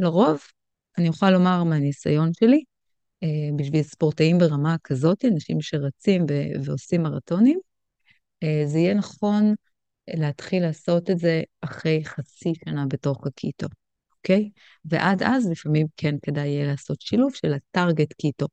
לרוב, 0.00 0.40
אני 0.98 1.08
יכולה 1.08 1.30
לומר 1.30 1.64
מהניסיון 1.64 2.30
שלי, 2.32 2.64
אה, 3.22 3.28
בשביל 3.56 3.82
ספורטאים 3.82 4.38
ברמה 4.38 4.76
כזאת, 4.84 5.24
אנשים 5.24 5.60
שרצים 5.60 6.26
ו- 6.30 6.64
ועושים 6.64 7.02
מרתונים, 7.02 7.58
אה, 8.42 8.62
זה 8.66 8.78
יהיה 8.78 8.94
נכון 8.94 9.54
להתחיל 10.08 10.62
לעשות 10.62 11.10
את 11.10 11.18
זה 11.18 11.42
אחרי 11.60 12.04
חצי 12.04 12.52
שנה 12.64 12.86
בתוך 12.86 13.26
הקיטו, 13.26 13.66
אוקיי? 14.24 14.50
ועד 14.84 15.22
אז 15.22 15.50
לפעמים 15.50 15.86
כן 15.96 16.14
כדאי 16.22 16.48
יהיה 16.48 16.66
לעשות 16.66 17.00
שילוב 17.00 17.34
של 17.34 17.52
הטארגט 17.54 18.12
קיטו, 18.12 18.46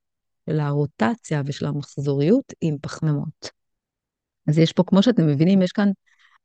של 0.50 0.60
הרוטציה 0.60 1.42
ושל 1.46 1.66
המחזוריות 1.66 2.54
עם 2.62 2.76
פחמימות. 2.82 3.50
אז 4.48 4.58
יש 4.58 4.74
פה, 4.74 4.84
כמו 4.88 5.04
שאתם 5.04 5.28
מבינים, 5.28 5.62
יש 5.62 5.72
כאן 5.72 5.90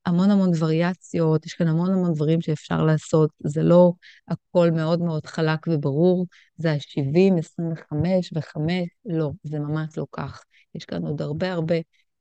המון 0.07 0.31
המון 0.31 0.51
וריאציות, 0.59 1.47
יש 1.47 1.55
כאן 1.55 1.69
המון 1.69 1.93
המון 1.93 2.15
דברים 2.15 2.41
שאפשר 2.41 2.85
לעשות, 2.85 3.31
זה 3.39 3.63
לא 3.63 3.93
הכל 4.29 4.71
מאוד 4.71 5.01
מאוד 5.01 5.27
חלק 5.27 5.67
וברור, 5.69 6.27
זה 6.57 6.73
ה-70, 6.73 7.39
25 7.39 8.33
ו-5, 8.35 8.61
לא, 9.05 9.31
זה 9.43 9.59
ממש 9.59 9.99
לא 9.99 10.07
כך. 10.13 10.45
יש 10.75 10.85
כאן 10.85 11.03
עוד 11.03 11.23
הרבה 11.23 11.53
הרבה 11.53 11.75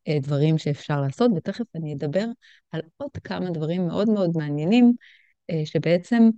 אה, 0.08 0.18
דברים 0.22 0.58
שאפשר 0.58 1.02
לעשות, 1.02 1.32
ותכף 1.36 1.66
אני 1.76 1.94
אדבר 1.94 2.26
על 2.72 2.82
עוד 2.98 3.12
כמה 3.24 3.50
דברים 3.50 3.88
מאוד 3.88 4.10
מאוד 4.10 4.32
מעניינים, 4.36 4.94
אה, 5.50 5.62
שבעצם 5.66 6.30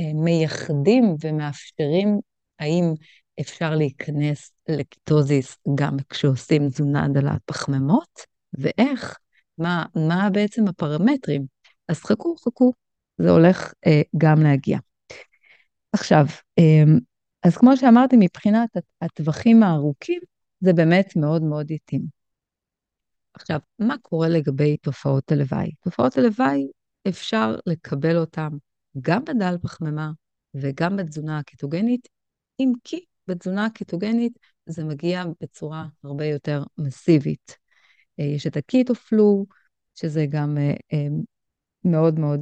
מייחדים 0.00 1.16
ומאפשרים 1.24 2.20
האם 2.58 2.94
אפשר 3.40 3.74
להיכנס 3.74 4.52
לקיטוזיס 4.68 5.58
גם 5.74 5.96
כשעושים 6.08 6.68
תזונה 6.68 7.08
דלת 7.08 7.40
פחמימות, 7.46 8.20
ואיך 8.52 9.18
מה, 9.58 9.84
מה 9.94 10.30
בעצם 10.32 10.68
הפרמטרים. 10.68 11.46
אז 11.88 12.00
חכו, 12.00 12.36
חכו, 12.36 12.72
זה 13.18 13.30
הולך 13.30 13.72
אה, 13.86 14.02
גם 14.18 14.42
להגיע. 14.42 14.78
עכשיו, 15.92 16.24
אה, 16.58 16.84
אז 17.42 17.56
כמו 17.56 17.76
שאמרתי, 17.76 18.16
מבחינת 18.20 18.68
הטווחים 19.00 19.62
הארוכים, 19.62 20.20
זה 20.60 20.72
באמת 20.72 21.16
מאוד 21.16 21.42
מאוד 21.42 21.70
איטים. 21.70 22.02
עכשיו, 23.34 23.58
מה 23.78 23.94
קורה 24.02 24.28
לגבי 24.28 24.76
תופעות 24.76 25.32
הלוואי? 25.32 25.70
תופעות 25.84 26.18
הלוואי, 26.18 26.68
אפשר 27.08 27.56
לקבל 27.66 28.16
אותן 28.16 28.48
גם 29.00 29.24
בדל 29.24 29.56
פחמימה 29.62 30.10
וגם 30.54 30.96
בתזונה 30.96 31.38
הקטוגנית, 31.38 32.08
אם 32.60 32.72
כי 32.84 33.04
בתזונה 33.28 33.64
הקטוגנית 33.66 34.38
זה 34.66 34.84
מגיע 34.84 35.24
בצורה 35.40 35.86
הרבה 36.04 36.24
יותר 36.24 36.62
מסיבית. 36.78 37.56
אה, 38.20 38.24
יש 38.24 38.46
את 38.46 38.56
הקיטו-פלו, 38.56 39.46
שזה 39.94 40.26
גם 40.28 40.58
אה, 40.58 40.74
אה, 40.92 41.06
מאוד 41.84 42.18
מאוד 42.18 42.40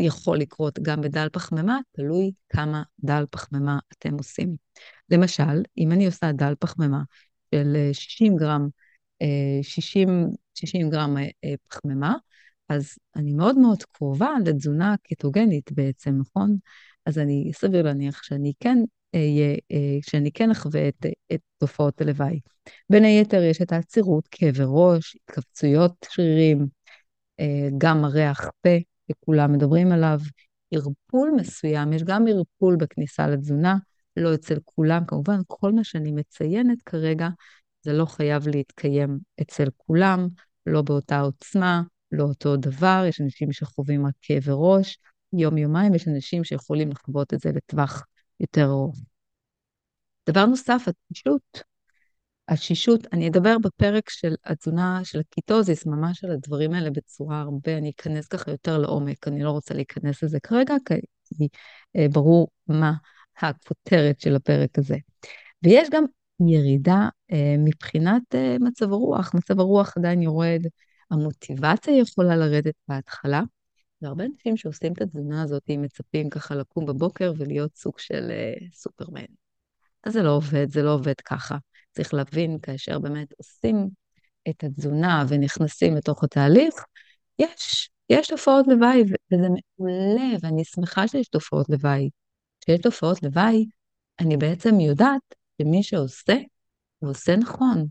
יכול 0.00 0.38
לקרות 0.38 0.78
גם 0.82 1.00
בדל 1.00 1.28
פחמימה, 1.32 1.78
תלוי 1.92 2.32
כמה 2.48 2.82
דל 3.00 3.24
פחמימה 3.30 3.78
אתם 3.92 4.14
עושים. 4.14 4.56
למשל, 5.10 5.62
אם 5.78 5.92
אני 5.92 6.06
עושה 6.06 6.32
דל 6.32 6.54
פחמימה 6.58 7.02
של 7.54 7.76
60 7.92 8.36
גרם, 8.36 8.68
60, 9.62 10.08
60 10.54 10.90
גרם 10.90 11.16
פחמימה, 11.68 12.14
אז 12.68 12.94
אני 13.16 13.32
מאוד 13.32 13.58
מאוד 13.58 13.82
קרובה 13.82 14.30
לתזונה 14.44 14.94
קטוגנית 15.02 15.72
בעצם, 15.72 16.18
נכון? 16.20 16.56
אז 17.06 17.18
אני, 17.18 17.50
סביר 17.54 17.82
להניח 17.82 18.22
שאני 18.22 18.52
כן 18.60 18.78
אהיה, 19.14 19.56
שאני 20.02 20.32
כן 20.32 20.50
אחווה 20.50 20.88
את, 20.88 21.06
את 21.32 21.40
תופעות 21.58 22.00
הלוואי. 22.00 22.40
בין 22.90 23.04
היתר 23.04 23.42
יש 23.42 23.62
את 23.62 23.72
העצירות, 23.72 24.28
כאבי 24.30 24.62
ראש, 24.66 25.16
התכווצויות 25.16 26.06
שרירים, 26.10 26.66
אה, 27.40 27.68
גם 27.78 28.04
הריח 28.04 28.50
פה, 28.62 28.70
שכולם 29.10 29.52
מדברים 29.52 29.92
עליו, 29.92 30.20
ערפול 30.70 31.30
מסוים, 31.36 31.92
יש 31.92 32.02
גם 32.02 32.24
ערפול 32.28 32.76
בכניסה 32.76 33.26
לתזונה, 33.26 33.76
לא 34.16 34.34
אצל 34.34 34.58
כולם, 34.64 35.04
כמובן, 35.04 35.40
כל 35.46 35.72
מה 35.72 35.84
שאני 35.84 36.12
מציינת 36.12 36.82
כרגע, 36.82 37.28
זה 37.82 37.92
לא 37.92 38.04
חייב 38.04 38.48
להתקיים 38.48 39.18
אצל 39.40 39.68
כולם, 39.76 40.28
לא 40.66 40.82
באותה 40.82 41.20
עוצמה, 41.20 41.82
לא 42.12 42.24
אותו 42.24 42.56
דבר, 42.56 43.04
יש 43.08 43.20
אנשים 43.20 43.52
שחווים 43.52 44.06
רק 44.06 44.14
כאבי 44.20 44.50
ראש, 44.52 44.98
יום-יומיים, 45.32 45.94
יש 45.94 46.08
אנשים 46.08 46.44
שיכולים 46.44 46.90
לחוות 46.90 47.34
את 47.34 47.40
זה 47.40 47.50
לטווח 47.52 48.06
יותר 48.40 48.64
ארוך. 48.64 48.96
דבר 50.28 50.46
נוסף, 50.46 50.82
התשישות. 50.88 51.62
התשישות, 52.48 53.06
אני 53.12 53.28
אדבר 53.28 53.56
בפרק 53.62 54.10
של 54.10 54.34
התזונה 54.44 55.00
של 55.04 55.20
הקיטוזיס, 55.20 55.86
ממש 55.86 56.24
על 56.24 56.30
הדברים 56.30 56.74
האלה 56.74 56.90
בצורה 56.90 57.40
הרבה, 57.40 57.78
אני 57.78 57.90
אכנס 57.90 58.26
ככה 58.26 58.50
יותר 58.50 58.78
לעומק, 58.78 59.28
אני 59.28 59.42
לא 59.42 59.50
רוצה 59.50 59.74
להיכנס 59.74 60.22
לזה 60.22 60.40
כרגע, 60.40 60.74
כי 61.24 61.48
אה, 61.96 62.06
ברור 62.12 62.48
מה 62.66 62.92
הכותרת 63.38 64.20
של 64.20 64.36
הפרק 64.36 64.78
הזה. 64.78 64.96
ויש 65.62 65.88
גם 65.90 66.04
ירידה 66.48 67.08
אה, 67.32 67.54
מבחינת 67.58 68.34
אה, 68.34 68.56
מצב 68.60 68.92
הרוח, 68.92 69.34
מצב 69.34 69.60
הרוח 69.60 69.96
עדיין 69.96 70.22
יורד, 70.22 70.62
המוטיבציה 71.10 71.98
יכולה 71.98 72.36
לרדת 72.36 72.74
בהתחלה, 72.88 73.42
והרבה 74.02 74.24
אנשים 74.24 74.56
שעושים 74.56 74.92
את 74.92 75.02
התזונה 75.02 75.42
הזאת 75.42 75.62
מצפים 75.68 76.30
ככה 76.30 76.54
לקום 76.54 76.86
בבוקר 76.86 77.32
ולהיות 77.36 77.76
סוג 77.76 77.98
של 77.98 78.30
אה, 78.30 78.54
סופרמן. 78.72 79.24
אז 80.04 80.12
זה 80.12 80.22
לא 80.22 80.36
עובד, 80.36 80.70
זה 80.70 80.82
לא 80.82 80.94
עובד 80.94 81.20
ככה. 81.24 81.56
צריך 81.90 82.14
להבין, 82.14 82.58
כאשר 82.62 82.98
באמת 82.98 83.32
עושים 83.38 83.88
את 84.48 84.64
התזונה 84.64 85.24
ונכנסים 85.28 85.94
לתוך 85.96 86.24
התהליך, 86.24 86.74
יש, 87.38 87.90
יש 88.10 88.28
תופעות 88.28 88.66
לוואי, 88.68 89.02
וזה 89.02 89.48
מעולה, 89.78 90.36
ואני 90.42 90.64
שמחה 90.64 91.08
שיש 91.08 91.28
תופעות 91.28 91.68
לוואי. 91.68 92.10
כשיש 92.60 92.80
תופעות 92.80 93.22
לוואי, 93.22 93.66
אני 94.20 94.36
בעצם 94.36 94.80
יודעת 94.80 95.34
שמי 95.62 95.82
שעושה, 95.82 96.36
הוא 96.98 97.10
עושה 97.10 97.36
נכון. 97.36 97.86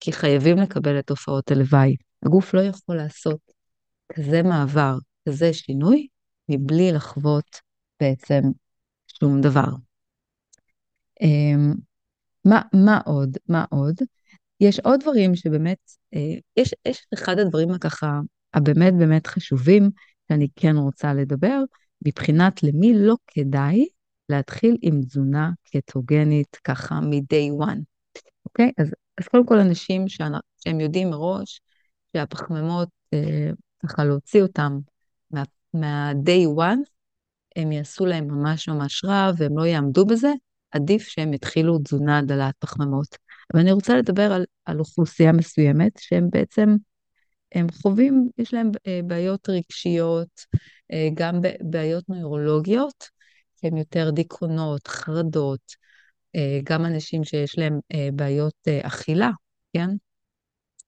כי 0.00 0.12
חייבים 0.12 0.56
לקבל 0.56 0.98
את 0.98 1.06
תופעות 1.06 1.50
הלוואי. 1.50 1.96
הגוף 2.22 2.54
לא 2.54 2.60
יכול 2.60 2.96
לעשות 2.96 3.40
כזה 4.12 4.42
מעבר, 4.42 4.98
כזה 5.28 5.52
שינוי, 5.52 6.08
מבלי 6.48 6.92
לחוות 6.92 7.60
בעצם 8.00 8.42
שום 9.06 9.40
דבר. 9.40 9.68
אמ, 11.20 11.74
מה, 12.44 12.62
מה 12.72 13.00
עוד? 13.04 13.36
מה 13.48 13.64
עוד? 13.70 13.96
יש 14.60 14.80
עוד 14.80 15.00
דברים 15.00 15.34
שבאמת, 15.34 15.78
אה, 16.14 16.34
יש, 16.56 16.74
יש 16.88 17.06
אחד 17.14 17.38
הדברים 17.38 17.70
הככה, 17.70 18.20
הבאמת 18.54 18.94
באמת 18.98 19.26
חשובים, 19.26 19.90
שאני 20.28 20.48
כן 20.56 20.76
רוצה 20.76 21.14
לדבר, 21.14 21.58
מבחינת 22.06 22.62
למי 22.62 22.92
לא 22.96 23.16
כדאי 23.26 23.86
להתחיל 24.28 24.76
עם 24.82 25.02
תזונה 25.02 25.50
קטוגנית 25.64 26.56
ככה 26.64 27.00
מ-day 27.00 27.64
one, 27.66 27.78
אוקיי? 28.46 28.72
אז, 28.78 28.94
אז 29.18 29.28
קודם 29.28 29.46
כל 29.46 29.58
אנשים 29.58 30.08
שהם 30.08 30.80
יודעים 30.80 31.10
מראש 31.10 31.60
שהפחמימות, 32.12 32.88
אה, 33.14 33.50
ככה 33.86 34.04
להוציא 34.04 34.42
אותם 34.42 34.78
מה, 35.30 35.42
מה-day 35.74 36.58
one, 36.58 36.78
הם 37.56 37.72
יעשו 37.72 38.06
להם 38.06 38.28
ממש 38.28 38.68
ממש 38.68 39.04
רע 39.04 39.30
והם 39.36 39.58
לא 39.58 39.66
יעמדו 39.66 40.06
בזה, 40.06 40.32
עדיף 40.70 41.02
שהם 41.02 41.32
יתחילו 41.32 41.78
תזונה 41.78 42.22
דלת 42.22 42.54
פחמימות. 42.58 43.16
אבל 43.52 43.60
אני 43.60 43.72
רוצה 43.72 43.96
לדבר 43.96 44.32
על, 44.32 44.44
על 44.64 44.78
אוכלוסייה 44.78 45.32
מסוימת 45.32 45.92
שהם 45.98 46.28
בעצם, 46.30 46.76
הם 47.54 47.66
חווים, 47.70 48.28
יש 48.38 48.54
להם 48.54 48.70
אה, 48.86 49.00
בעיות 49.04 49.48
רגשיות, 49.48 50.40
אה, 50.92 51.08
גם 51.14 51.40
בעיות 51.60 52.08
נוירולוגיות, 52.08 53.08
שהם 53.60 53.76
יותר 53.76 54.10
דיכאונות, 54.10 54.86
חרדות, 54.86 55.82
גם 56.64 56.84
אנשים 56.84 57.24
שיש 57.24 57.58
להם 57.58 57.80
בעיות 58.14 58.54
אכילה, 58.82 59.30
כן? 59.72 59.88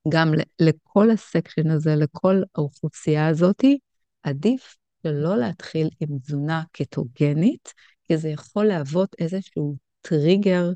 גם 0.08 0.32
לכל 0.60 1.10
הסקשן 1.10 1.70
הזה, 1.70 1.96
לכל 1.96 2.42
האוכלוסייה 2.54 3.26
הזאתי, 3.28 3.78
עדיף 4.22 4.76
שלא 5.02 5.36
להתחיל 5.36 5.88
עם 6.00 6.18
תזונה 6.18 6.62
קטוגנית, 6.72 7.72
כי 8.04 8.16
זה 8.16 8.28
יכול 8.28 8.66
להוות 8.66 9.16
איזשהו 9.18 9.76
טריגר 10.00 10.70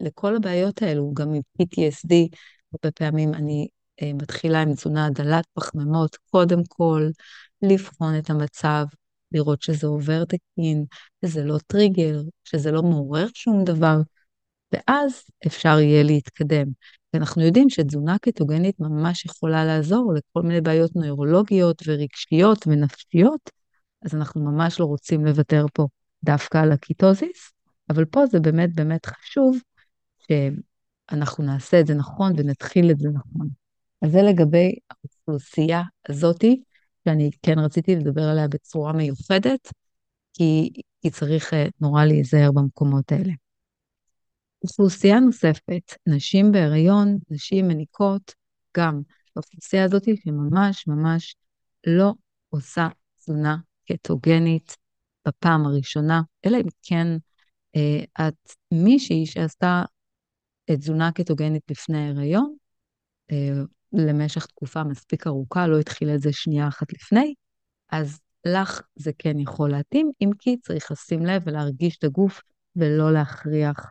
לכל 0.00 0.36
הבעיות 0.36 0.82
האלו, 0.82 1.14
גם 1.14 1.34
עם 1.34 1.40
PTSD, 1.58 2.28
הרבה 2.72 2.90
פעמים 2.90 3.34
אני 3.34 3.68
אה, 4.02 4.12
מתחילה 4.12 4.62
עם 4.62 4.74
תזונה 4.74 5.10
דלת 5.10 5.44
פחמימות, 5.54 6.16
קודם 6.30 6.60
כל, 6.68 7.08
לבחון 7.62 8.18
את 8.18 8.30
המצב, 8.30 8.84
לראות 9.32 9.62
שזה 9.62 9.86
עובר 9.86 10.24
תקין, 10.24 10.84
שזה 11.24 11.44
לא 11.44 11.58
טריגר, 11.66 12.20
שזה 12.44 12.70
לא 12.72 12.82
מעורר 12.82 13.26
שום 13.34 13.64
דבר, 13.64 13.96
ואז 14.72 15.22
אפשר 15.46 15.78
יהיה 15.78 16.02
להתקדם. 16.02 16.66
ואנחנו 17.14 17.42
יודעים 17.42 17.70
שתזונה 17.70 18.18
קטוגנית 18.18 18.80
ממש 18.80 19.24
יכולה 19.24 19.64
לעזור 19.64 20.12
לכל 20.14 20.42
מיני 20.42 20.60
בעיות 20.60 20.96
נוירולוגיות 20.96 21.82
ורגשיות 21.86 22.66
ונפשיות, 22.66 23.50
אז 24.04 24.14
אנחנו 24.14 24.40
ממש 24.40 24.80
לא 24.80 24.84
רוצים 24.84 25.26
לוותר 25.26 25.66
פה 25.72 25.86
דווקא 26.24 26.58
על 26.58 26.72
הקיטוזיס, 26.72 27.52
אבל 27.90 28.04
פה 28.04 28.26
זה 28.26 28.40
באמת 28.40 28.74
באמת 28.74 29.06
חשוב 29.06 29.58
שאנחנו 30.28 31.44
נעשה 31.44 31.80
את 31.80 31.86
זה 31.86 31.94
נכון 31.94 32.32
ונתחיל 32.36 32.90
את 32.90 32.98
זה 32.98 33.08
נכון. 33.08 33.48
אז 34.02 34.12
זה 34.12 34.22
לגבי 34.22 34.74
האוכלוסייה 34.90 35.82
הזאתי, 36.08 36.62
שאני 37.04 37.30
כן 37.42 37.58
רציתי 37.58 37.96
לדבר 37.96 38.22
עליה 38.22 38.48
בצורה 38.48 38.92
מיוחדת, 38.92 39.72
כי, 40.34 40.70
כי 41.02 41.10
צריך 41.10 41.54
אה, 41.54 41.66
נורא 41.80 42.04
להיזהר 42.04 42.52
במקומות 42.52 43.12
האלה. 43.12 43.32
אוכלוסייה 44.62 45.20
נוספת, 45.20 45.94
נשים 46.06 46.52
בהיריון, 46.52 47.18
נשים 47.30 47.68
מניקות, 47.68 48.34
גם 48.76 49.02
האוכלוסייה 49.36 49.84
הזאת 49.84 50.04
שממש 50.24 50.86
ממש 50.86 51.36
לא 51.86 52.14
עושה 52.48 52.88
תזונה 53.18 53.56
קטוגנית 53.92 54.76
בפעם 55.28 55.66
הראשונה, 55.66 56.22
אלא 56.46 56.56
אם 56.56 56.68
כן 56.82 57.06
אה, 57.76 58.28
את 58.28 58.52
מישהי 58.72 59.26
שעשתה 59.26 59.82
תזונה 60.70 61.12
קטוגנית 61.12 61.62
לפני 61.70 61.98
ההיריון, 61.98 62.54
אה, 63.32 63.62
למשך 63.92 64.46
תקופה 64.46 64.84
מספיק 64.84 65.26
ארוכה, 65.26 65.66
לא 65.66 65.78
התחילה 65.78 66.14
את 66.14 66.20
זה 66.20 66.32
שנייה 66.32 66.68
אחת 66.68 66.92
לפני, 66.92 67.34
אז 67.90 68.20
לך 68.44 68.80
זה 68.96 69.10
כן 69.18 69.38
יכול 69.38 69.70
להתאים, 69.70 70.10
אם 70.20 70.30
כי 70.38 70.56
צריך 70.56 70.90
לשים 70.90 71.26
לב 71.26 71.42
ולהרגיש 71.46 71.98
את 71.98 72.04
הגוף 72.04 72.42
ולא 72.76 73.12
להכריח 73.12 73.90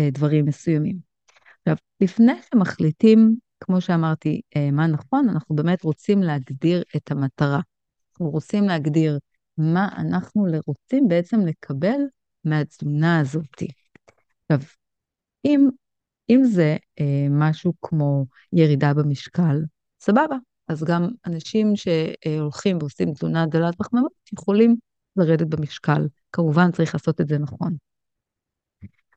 דברים 0.00 0.44
מסוימים. 0.44 0.98
עכשיו, 1.60 1.76
לפני 2.00 2.32
שמחליטים, 2.50 3.36
כמו 3.60 3.80
שאמרתי, 3.80 4.40
אה, 4.56 4.70
מה 4.70 4.86
נכון, 4.86 5.28
אנחנו 5.28 5.56
באמת 5.56 5.82
רוצים 5.82 6.22
להגדיר 6.22 6.82
את 6.96 7.10
המטרה. 7.10 7.60
אנחנו 8.12 8.30
רוצים 8.30 8.64
להגדיר 8.64 9.18
מה 9.58 9.88
אנחנו 9.96 10.46
רוצים 10.66 11.08
בעצם 11.08 11.40
לקבל 11.40 12.00
מהתזונה 12.44 13.20
הזאת. 13.20 13.62
עכשיו, 14.42 14.68
אם, 15.44 15.68
אם 16.30 16.44
זה 16.44 16.76
אה, 17.00 17.26
משהו 17.30 17.72
כמו 17.82 18.26
ירידה 18.52 18.94
במשקל, 18.94 19.56
סבבה. 20.00 20.36
אז 20.68 20.84
גם 20.84 21.08
אנשים 21.26 21.72
שהולכים 21.76 22.78
ועושים 22.80 23.12
תזונה 23.12 23.46
דלת 23.46 23.74
פחמימות 23.78 24.12
יכולים 24.32 24.76
לרדת 25.16 25.46
במשקל. 25.46 26.06
כמובן 26.32 26.72
צריך 26.72 26.94
לעשות 26.94 27.20
את 27.20 27.28
זה 27.28 27.38
נכון. 27.38 27.76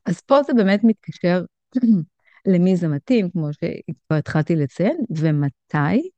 אז 0.10 0.22
פה 0.22 0.44
זה 0.44 0.54
באמת 0.54 0.80
מתקשר 0.84 1.44
למי 2.54 2.76
זה 2.76 2.88
מתאים, 2.88 3.30
כמו 3.30 3.54
שכבר 3.54 4.18
התחלתי 4.18 4.56
לציין, 4.56 4.98
ומתי, 5.18 6.10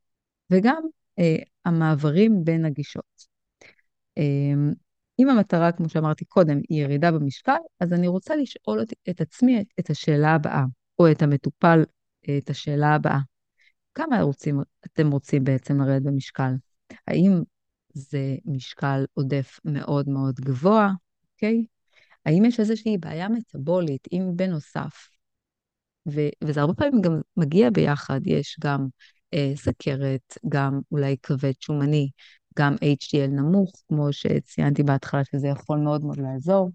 וגם 0.50 0.84
אה, 1.20 1.36
המעברים 1.66 2.44
בין 2.44 2.66
הגישות. 2.66 3.26
אה, 4.18 4.72
אם 5.20 5.30
המטרה, 5.30 5.72
כמו 5.72 5.90
שאמרתי 5.90 6.26
קודם, 6.26 6.60
היא 6.70 6.84
ירידה 6.84 7.12
במשקל, 7.12 7.58
אז 7.80 7.94
אני 7.94 8.08
רוצה 8.08 8.36
לשאול 8.36 8.82
את, 8.82 8.94
את 9.10 9.22
עצמי 9.22 9.62
את, 9.62 9.66
את 9.80 9.90
השאלה 9.90 10.36
הבאה, 10.36 10.64
או 11.00 11.12
את 11.12 11.22
המטופל 11.22 11.84
את 12.38 12.50
השאלה 12.50 12.96
הבאה. 12.96 13.20
כמה 13.96 14.22
רוצים, 14.22 14.62
אתם 14.86 15.12
רוצים 15.12 15.44
בעצם 15.44 15.82
לרדת 15.82 16.02
במשקל? 16.04 16.52
האם 17.08 17.42
זה 17.94 18.36
משקל 18.46 19.06
עודף 19.14 19.60
מאוד 19.66 20.10
מאוד 20.10 20.36
גבוה, 20.36 20.92
אוקיי? 21.34 21.66
האם 22.26 22.46
יש 22.46 22.60
איזושהי 22.60 22.98
בעיה 22.98 23.30
מטבולית, 23.30 24.08
אם 24.12 24.32
בנוסף, 24.36 25.08
ו- 26.08 26.30
וזה 26.44 26.62
הרבה 26.62 26.74
פעמים 26.74 27.02
גם 27.02 27.22
מגיע 27.38 27.70
ביחד, 27.70 28.22
יש 28.26 28.58
גם 28.64 28.88
אה, 29.34 29.52
סכרת, 29.56 30.38
גם 30.50 30.80
אולי 30.92 31.16
כבד 31.24 31.54
שומני, 31.60 32.10
גם 32.60 32.76
HDL 32.76 33.28
נמוך, 33.28 33.72
כמו 33.88 34.14
שציינתי 34.14 34.84
בהתחלה, 34.84 35.26
שזה 35.26 35.48
יכול 35.48 35.80
מאוד 35.80 36.06
מאוד 36.06 36.18
לעזור, 36.20 36.72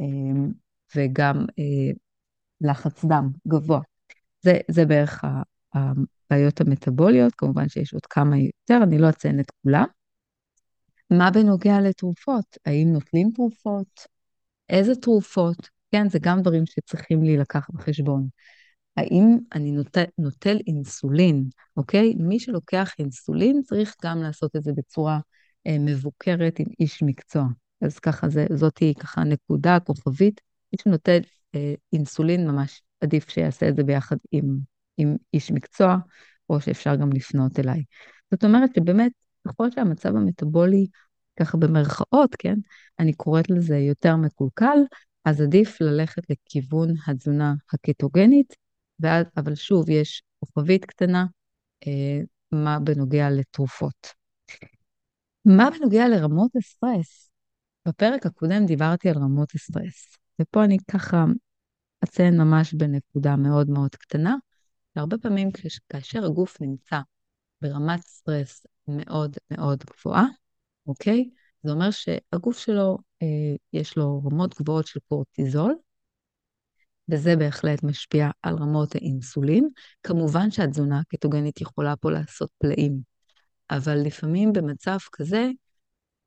אה, 0.00 0.06
וגם 0.96 1.36
אה, 1.58 1.92
לחץ 2.60 3.04
דם 3.04 3.30
גבוה. 3.48 3.80
זה, 4.42 4.58
זה 4.70 4.86
בערך 4.86 5.24
הבעיות 5.74 6.60
המטבוליות, 6.60 7.34
כמובן 7.34 7.68
שיש 7.68 7.94
עוד 7.94 8.06
כמה 8.06 8.36
יותר, 8.38 8.78
אני 8.82 8.98
לא 8.98 9.08
אציין 9.08 9.40
את 9.40 9.50
כולם. 9.62 9.84
מה 11.10 11.30
בנוגע 11.30 11.80
לתרופות? 11.80 12.58
האם 12.66 12.92
נוטלים 12.92 13.30
תרופות? 13.34 14.15
איזה 14.68 14.94
תרופות? 14.94 15.68
כן, 15.92 16.08
זה 16.08 16.18
גם 16.22 16.42
דברים 16.42 16.66
שצריכים 16.66 17.22
להילקח 17.22 17.66
בחשבון. 17.72 18.28
האם 18.96 19.38
אני 19.54 19.72
נות... 19.72 19.96
נוטל 20.18 20.56
אינסולין, 20.66 21.44
אוקיי? 21.76 22.14
מי 22.18 22.40
שלוקח 22.40 22.92
אינסולין 22.98 23.62
צריך 23.62 23.94
גם 24.04 24.22
לעשות 24.22 24.56
את 24.56 24.62
זה 24.62 24.72
בצורה 24.72 25.18
אה, 25.66 25.76
מבוקרת 25.78 26.58
עם 26.58 26.66
איש 26.80 27.02
מקצוע. 27.02 27.44
אז 27.80 27.98
ככה, 27.98 28.28
זה, 28.28 28.46
זאתי 28.54 28.94
ככה 29.00 29.24
נקודה 29.24 29.80
כוכבית. 29.80 30.40
מי 30.72 30.78
שנוטל 30.82 31.20
אה, 31.54 31.74
אינסולין, 31.92 32.48
ממש 32.48 32.82
עדיף 33.00 33.28
שיעשה 33.28 33.68
את 33.68 33.76
זה 33.76 33.84
ביחד 33.84 34.16
עם, 34.32 34.58
עם 34.96 35.16
איש 35.34 35.50
מקצוע, 35.50 35.96
או 36.50 36.60
שאפשר 36.60 36.96
גם 36.96 37.12
לפנות 37.12 37.58
אליי. 37.58 37.82
זאת 38.30 38.44
אומרת 38.44 38.70
שבאמת, 38.76 39.12
ככל 39.48 39.70
שהמצב 39.70 40.08
המטבולי, 40.08 40.86
ככה 41.40 41.58
במרכאות, 41.58 42.34
כן, 42.38 42.54
אני 42.98 43.12
קוראת 43.12 43.50
לזה 43.50 43.76
יותר 43.76 44.16
מקולקל, 44.16 44.78
אז 45.24 45.40
עדיף 45.40 45.80
ללכת 45.80 46.22
לכיוון 46.30 46.88
התזונה 47.06 47.54
הקטוגנית, 47.72 48.56
ואז, 49.00 49.26
אבל 49.36 49.54
שוב, 49.54 49.90
יש 49.90 50.22
כוכבית 50.40 50.84
קטנה, 50.84 51.26
אה, 51.86 52.20
מה 52.52 52.78
בנוגע 52.78 53.30
לתרופות. 53.30 54.06
מה 55.44 55.68
בנוגע 55.70 56.08
לרמות 56.08 56.56
הסטרס? 56.56 57.30
בפרק 57.88 58.26
הקודם 58.26 58.66
דיברתי 58.66 59.08
על 59.08 59.16
רמות 59.16 59.54
הסטרס, 59.54 60.16
ופה 60.40 60.64
אני 60.64 60.78
ככה 60.90 61.24
אציין 62.04 62.40
ממש 62.40 62.74
בנקודה 62.74 63.36
מאוד 63.36 63.70
מאוד 63.70 63.94
קטנה, 63.94 64.36
שהרבה 64.94 65.18
פעמים 65.18 65.48
כאשר 65.88 66.24
הגוף 66.24 66.60
נמצא 66.60 67.00
ברמת 67.62 68.00
סטרס 68.00 68.66
מאוד 68.88 69.36
מאוד 69.50 69.84
גבוהה, 69.84 70.24
אוקיי? 70.86 71.30
זה 71.62 71.72
אומר 71.72 71.90
שהגוף 71.90 72.58
שלו, 72.58 72.98
אה, 73.22 73.26
יש 73.72 73.96
לו 73.96 74.22
רמות 74.24 74.60
גבוהות 74.60 74.86
של 74.86 75.00
קורטיזול, 75.08 75.74
וזה 77.08 77.36
בהחלט 77.36 77.82
משפיע 77.82 78.30
על 78.42 78.54
רמות 78.54 78.94
האינסולין. 78.94 79.68
כמובן 80.02 80.50
שהתזונה 80.50 81.00
הקטוגנית 81.00 81.60
יכולה 81.60 81.96
פה 81.96 82.10
לעשות 82.10 82.50
פלאים, 82.58 83.00
אבל 83.70 83.98
לפעמים 83.98 84.52
במצב 84.52 84.96
כזה 85.12 85.50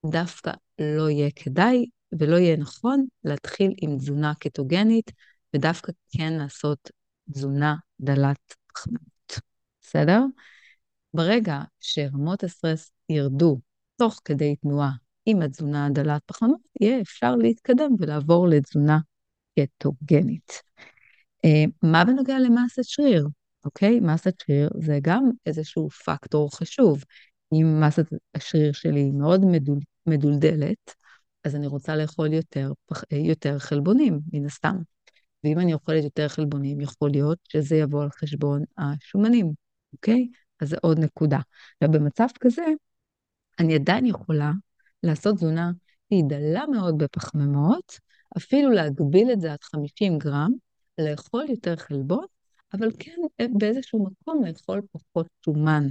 דווקא 0.05 0.51
לא 0.79 1.09
יהיה 1.09 1.29
כדאי 1.35 1.85
ולא 2.19 2.35
יהיה 2.35 2.57
נכון 2.57 3.05
להתחיל 3.23 3.73
עם 3.81 3.97
תזונה 3.97 4.33
קטוגנית, 4.39 5.11
ודווקא 5.55 5.91
כן 6.17 6.33
לעשות 6.33 6.89
תזונה 7.31 7.75
דלת 7.99 8.55
פחמימות. 8.73 9.39
בסדר? 9.81 10.21
ברגע 11.13 11.61
שרמות 11.79 12.43
הסטרס 12.43 12.91
ירדו 13.09 13.59
תוך 13.99 14.21
כדי 14.25 14.55
תנועה 14.55 14.91
עם 15.25 15.41
התזונה 15.41 15.85
הדלת 15.85 16.21
פחמימות, 16.25 16.59
יהיה 16.81 17.01
אפשר 17.01 17.35
להתקדם 17.35 17.91
ולעבור 17.99 18.47
לתזונה 18.47 18.99
קטוגנית. 19.59 20.61
אה, 21.45 21.63
מה 21.83 22.05
בנוגע 22.05 22.39
למסת 22.39 22.83
שריר? 22.83 23.27
אוקיי? 23.65 23.99
מסת 23.99 24.33
שריר 24.39 24.69
זה 24.81 24.99
גם 25.01 25.29
איזשהו 25.45 25.89
פקטור 25.89 26.57
חשוב. 26.57 27.03
אם 27.53 27.81
מסת 27.81 28.05
השריר 28.35 28.71
שלי 28.71 29.11
מאוד 29.11 29.45
מדול, 29.45 29.79
מדולדלת, 30.05 30.95
אז 31.43 31.55
אני 31.55 31.67
רוצה 31.67 31.95
לאכול 31.95 32.33
יותר, 32.33 32.71
יותר 33.11 33.59
חלבונים, 33.59 34.19
מן 34.33 34.45
הסתם. 34.45 34.75
ואם 35.43 35.59
אני 35.59 35.73
אוכלת 35.73 36.03
יותר 36.03 36.27
חלבונים, 36.27 36.81
יכול 36.81 37.09
להיות 37.09 37.39
שזה 37.49 37.75
יבוא 37.75 38.03
על 38.03 38.09
חשבון 38.09 38.63
השומנים, 38.77 39.53
אוקיי? 39.93 40.27
אז 40.59 40.69
זה 40.69 40.77
עוד 40.81 40.99
נקודה. 40.99 41.39
ובמצב 41.83 42.27
כזה, 42.39 42.63
אני 43.59 43.75
עדיין 43.75 44.05
יכולה 44.05 44.51
לעשות 45.03 45.35
תזונה 45.35 45.71
שהיא 46.09 46.23
דלה 46.27 46.63
מאוד 46.71 46.97
בפחמימות, 46.97 47.99
אפילו 48.37 48.71
להגביל 48.71 49.31
את 49.31 49.41
זה 49.41 49.53
עד 49.53 49.63
50 49.63 50.17
גרם, 50.17 50.51
לאכול 50.97 51.45
יותר 51.49 51.75
חלבון, 51.75 52.25
אבל 52.73 52.91
כן 52.99 53.15
באיזשהו 53.57 54.05
מקום 54.05 54.45
לאכול 54.45 54.81
פחות 54.91 55.27
שומן. 55.45 55.87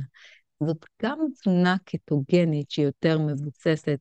זאת 0.63 0.85
גם 1.03 1.19
תזונה 1.35 1.77
קטוגנית 1.85 2.71
שהיא 2.71 2.87
יותר 2.87 3.19
מבוססת, 3.19 3.99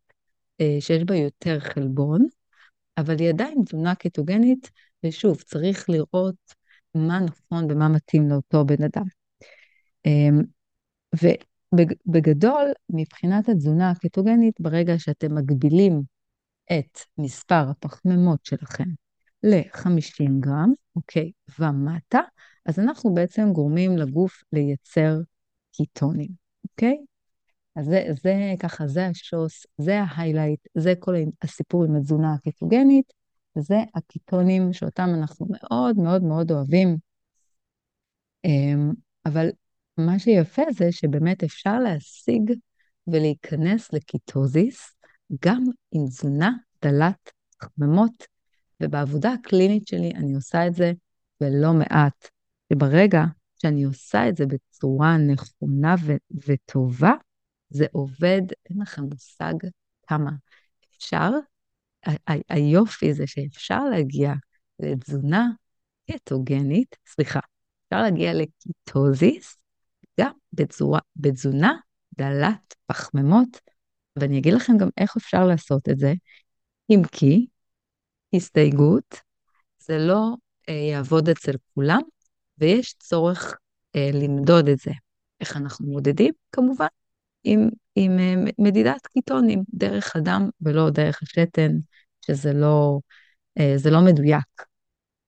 אה, 0.61 0.77
שיש 0.79 1.03
בה 1.03 1.15
יותר 1.15 1.59
חלבון, 1.59 2.27
אבל 2.97 3.15
היא 3.19 3.29
עדיין 3.29 3.63
תזונה 3.65 3.95
קטוגנית, 3.95 4.71
ושוב, 5.05 5.41
צריך 5.41 5.89
לראות 5.89 6.53
מה 6.95 7.19
נכון 7.19 7.71
ומה 7.71 7.87
מתאים 7.87 8.29
לאותו 8.29 8.65
בן 8.65 8.83
אדם. 8.83 9.05
אמ, 10.05 10.41
ובגדול, 11.75 12.71
מבחינת 12.89 13.49
התזונה 13.49 13.89
הקטוגנית, 13.91 14.61
ברגע 14.61 14.99
שאתם 14.99 15.35
מגבילים 15.35 16.01
את 16.71 16.99
מספר 17.17 17.69
הפחמימות 17.69 18.45
שלכם 18.45 18.89
ל-50 19.43 20.39
גרם, 20.39 20.73
אוקיי, 20.95 21.31
ומטה, 21.59 22.19
אז 22.65 22.79
אנחנו 22.79 23.13
בעצם 23.13 23.51
גורמים 23.53 23.97
לגוף 23.97 24.43
לייצר 24.53 25.17
קיטונים, 25.71 26.29
אוקיי? 26.69 26.97
אז 27.75 27.85
זה, 27.85 28.07
זה 28.23 28.53
ככה, 28.59 28.87
זה 28.87 29.07
השוס, 29.07 29.65
זה 29.77 29.99
ההיילייט, 29.99 30.59
זה 30.77 30.93
כל 30.99 31.15
הסיפור 31.41 31.83
עם 31.83 31.95
התזונה 31.95 32.33
הקטוגנית, 32.33 33.13
וזה 33.57 33.75
הקיטונים 33.95 34.73
שאותם 34.73 35.09
אנחנו 35.13 35.47
מאוד 35.49 35.97
מאוד 35.97 36.23
מאוד 36.23 36.51
אוהבים. 36.51 36.97
אמ, 38.45 38.91
אבל 39.25 39.49
מה 39.97 40.19
שיפה 40.19 40.61
זה 40.71 40.91
שבאמת 40.91 41.43
אפשר 41.43 41.79
להשיג 41.79 42.51
ולהיכנס 43.07 43.93
לקיטוזיס 43.93 44.95
גם 45.45 45.63
עם 45.91 46.07
תזונה 46.07 46.51
דלת 46.81 47.31
חממות, 47.63 48.27
ובעבודה 48.83 49.33
הקלינית 49.33 49.87
שלי 49.87 50.11
אני 50.15 50.33
עושה 50.33 50.67
את 50.67 50.73
זה 50.73 50.91
ולא 51.41 51.73
מעט. 51.73 52.29
וברגע 52.73 53.23
שאני 53.61 53.83
עושה 53.83 54.29
את 54.29 54.37
זה 54.37 54.45
בצורה 54.45 55.17
נכונה 55.17 55.95
ו- 56.05 56.47
וטובה, 56.47 57.11
זה 57.69 57.85
עובד, 57.91 58.41
אין 58.69 58.81
לכם 58.81 59.01
מושג 59.01 59.53
כמה 60.07 60.31
אפשר. 60.97 61.31
ה- 62.07 62.53
היופי 62.53 63.13
זה 63.13 63.27
שאפשר 63.27 63.83
להגיע 63.83 64.33
לתזונה 64.79 65.47
קטוגנית, 66.11 66.95
סליחה, 67.07 67.39
אפשר 67.87 68.01
להגיע 68.01 68.33
לקיטוזיס, 68.33 69.57
גם 70.19 70.31
בצורה, 70.53 70.99
בתזונה 71.15 71.73
דלת 72.17 72.75
פחמימות, 72.85 73.59
ואני 74.15 74.39
אגיד 74.39 74.53
לכם 74.53 74.77
גם 74.77 74.89
איך 74.97 75.17
אפשר 75.17 75.45
לעשות 75.45 75.89
את 75.89 75.99
זה, 75.99 76.13
אם 76.89 77.01
כי 77.11 77.47
הסתייגות, 78.33 79.15
זה 79.79 79.97
לא 79.97 80.35
אה, 80.69 80.73
יעבוד 80.73 81.29
אצל 81.29 81.51
כולם, 81.73 82.01
ויש 82.57 82.93
צורך 82.93 83.57
אה, 83.95 84.09
למדוד 84.13 84.67
את 84.67 84.77
זה. 84.77 84.91
איך 85.41 85.57
אנחנו 85.57 85.87
מודדים? 85.87 86.33
כמובן, 86.51 86.87
עם, 87.43 87.69
עם 87.95 88.19
אה, 88.19 88.51
מדידת 88.59 89.07
קיטונים, 89.07 89.63
דרך 89.73 90.15
הדם 90.15 90.49
ולא 90.61 90.89
דרך 90.89 91.23
השתן, 91.23 91.71
שזה 92.25 92.53
לא, 92.53 92.99
אה, 93.59 93.75
לא 93.91 94.01
מדויק. 94.01 94.65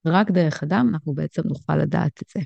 רק 0.05 0.31
דרך 0.31 0.63
הדם 0.63 0.89
אנחנו 0.93 1.13
בעצם 1.13 1.41
נוכל 1.45 1.75
לדעת 1.75 2.21
את 2.23 2.29
זה. 2.29 2.39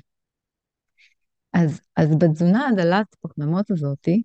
אז, 1.54 1.80
אז 1.96 2.08
בתזונה 2.18 2.68
הדלת 2.68 3.06
פחמימות 3.20 3.70
הזאתי, 3.70 4.22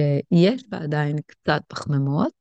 שיש 0.00 0.64
בה 0.68 0.78
עדיין 0.78 1.16
קצת 1.26 1.62
פחמימות, 1.68 2.32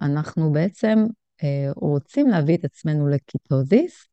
אנחנו 0.00 0.52
בעצם 0.52 0.98
אה, 1.42 1.72
רוצים 1.76 2.28
להביא 2.28 2.56
את 2.56 2.64
עצמנו 2.64 3.08
לקיטוזיס, 3.08 4.06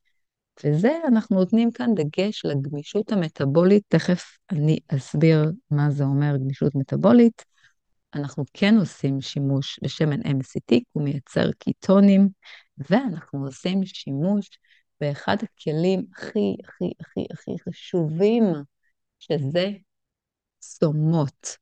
וזה 0.64 0.92
אנחנו 1.08 1.36
נותנים 1.36 1.72
כאן 1.72 1.90
דגש 1.96 2.46
לגמישות 2.46 3.12
המטבולית, 3.12 3.84
תכף 3.88 4.24
אני 4.52 4.80
אסביר 4.88 5.52
מה 5.72 5.92
זה 5.92 6.04
אומר 6.04 6.38
גמישות 6.38 6.76
מטבולית. 6.76 7.46
אנחנו 8.16 8.44
כן 8.54 8.78
עושים 8.78 9.22
שימוש 9.22 9.80
בשמן 9.84 10.22
MCT, 10.22 10.80
הוא 10.92 11.04
מייצר 11.04 11.52
קיטונים, 11.52 12.30
ואנחנו 12.90 13.46
עושים 13.46 13.86
שימוש 13.86 14.50
באחד 15.02 15.38
הכלים 15.44 16.06
הכי 16.18 16.56
הכי 16.68 16.92
הכי 17.00 17.26
הכי 17.32 17.52
חשובים, 17.70 18.44
שזה 19.22 19.70
סומות. 20.62 21.58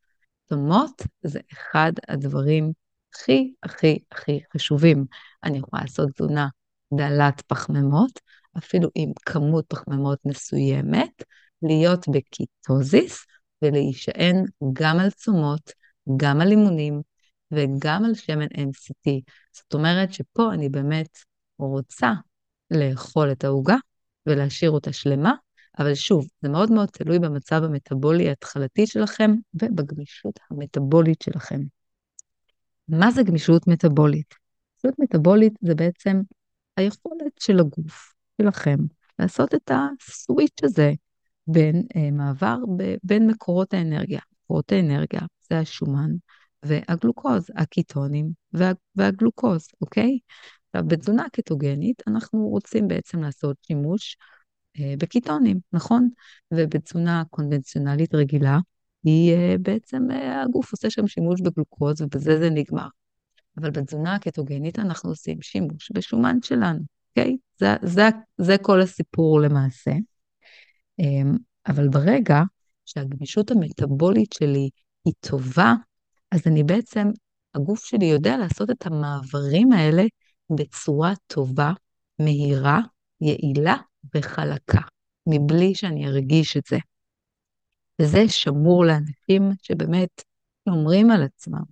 סומות 0.49 1.01
זה 1.21 1.39
אחד 1.53 1.91
הדברים 2.07 2.71
הכי 3.13 3.53
הכי 3.63 3.99
הכי 4.11 4.39
חשובים. 4.53 5.05
אני 5.43 5.57
יכולה 5.57 5.81
לעשות 5.81 6.09
תזונה 6.11 6.47
דלת 6.93 7.41
פחמימות, 7.41 8.19
אפילו 8.57 8.89
עם 8.95 9.11
כמות 9.25 9.65
פחמימות 9.67 10.19
מסוימת, 10.25 11.23
להיות 11.61 12.05
בקיטוזיס 12.07 13.25
ולהישען 13.61 14.43
גם 14.73 14.99
על 14.99 15.09
תשומות, 15.09 15.71
גם 16.17 16.41
על 16.41 16.51
אימונים 16.51 17.01
וגם 17.51 18.05
על 18.05 18.13
שמן 18.15 18.47
MCT. 18.47 19.21
זאת 19.51 19.73
אומרת 19.73 20.13
שפה 20.13 20.53
אני 20.53 20.69
באמת 20.69 21.17
רוצה 21.57 22.11
לאכול 22.71 23.31
את 23.31 23.43
העוגה 23.43 23.75
ולהשאיר 24.25 24.71
אותה 24.71 24.93
שלמה, 24.93 25.33
אבל 25.79 25.95
שוב, 25.95 26.27
זה 26.41 26.49
מאוד 26.49 26.71
מאוד 26.71 26.89
תלוי 26.89 27.19
במצב 27.19 27.63
המטבולי 27.63 28.29
ההתחלתי 28.29 28.87
שלכם 28.87 29.31
ובגמישות 29.53 30.39
המטבולית 30.49 31.21
שלכם. 31.21 31.61
מה 32.87 33.11
זה 33.11 33.23
גמישות 33.23 33.67
מטבולית? 33.67 34.35
גמישות 34.83 34.99
מטבולית 34.99 35.53
זה 35.61 35.75
בעצם 35.75 36.21
היכולת 36.77 37.39
של 37.39 37.59
הגוף 37.59 38.13
שלכם 38.41 38.77
לעשות 39.19 39.55
את 39.55 39.71
הסוויץ' 39.73 40.63
הזה 40.63 40.93
בין 41.47 41.83
אה, 41.95 42.11
מעבר 42.11 42.57
ב, 42.77 42.95
בין 43.03 43.27
מקורות 43.27 43.73
האנרגיה. 43.73 44.19
מקורות 44.43 44.71
האנרגיה 44.71 45.21
זה 45.49 45.59
השומן 45.59 46.11
והגלוקוז, 46.63 47.47
הקיטונים 47.55 48.31
וה, 48.53 48.71
והגלוקוז, 48.95 49.67
אוקיי? 49.81 50.19
עכשיו, 50.69 50.87
בתזונה 50.87 51.25
קטוגנית 51.33 52.01
אנחנו 52.07 52.47
רוצים 52.47 52.87
בעצם 52.87 53.19
לעשות 53.19 53.57
שימוש 53.67 54.17
בקיטונים, 54.77 55.59
נכון? 55.73 56.09
ובתזונה 56.53 57.23
קונבנציונלית 57.29 58.15
רגילה, 58.15 58.59
היא 59.03 59.33
אה, 59.33 59.55
בעצם, 59.61 60.11
אה, 60.11 60.41
הגוף 60.41 60.71
עושה 60.71 60.89
שם 60.89 61.07
שימוש 61.07 61.41
בגלוקוז 61.41 62.01
ובזה 62.01 62.39
זה 62.39 62.49
נגמר. 62.49 62.87
אבל 63.57 63.71
בתזונה 63.71 64.15
הקטוגנית 64.15 64.79
אנחנו 64.79 65.09
עושים 65.09 65.41
שימוש 65.41 65.91
בשומן 65.93 66.37
שלנו, 66.41 66.79
אוקיי? 67.09 67.37
זה, 67.59 67.67
זה, 67.83 68.01
זה 68.37 68.55
כל 68.61 68.81
הסיפור 68.81 69.41
למעשה. 69.41 69.91
אמ, 70.99 71.35
אבל 71.67 71.87
ברגע 71.87 72.41
שהגמישות 72.85 73.51
המטבולית 73.51 74.33
שלי 74.33 74.69
היא 75.05 75.13
טובה, 75.19 75.73
אז 76.31 76.41
אני 76.45 76.63
בעצם, 76.63 77.07
הגוף 77.55 77.85
שלי 77.85 78.05
יודע 78.05 78.37
לעשות 78.37 78.69
את 78.69 78.85
המעברים 78.85 79.71
האלה 79.71 80.03
בצורה 80.49 81.13
טובה, 81.27 81.71
מהירה, 82.19 82.79
יעילה 83.21 83.75
וחלקה, 84.15 84.81
מבלי 85.27 85.75
שאני 85.75 86.07
ארגיש 86.07 86.57
את 86.57 86.63
זה. 86.69 86.77
וזה 88.01 88.27
שמור 88.27 88.85
לאנשים 88.85 89.51
שבאמת 89.61 90.23
שומרים 90.69 91.11
על 91.11 91.23
עצמם 91.23 91.63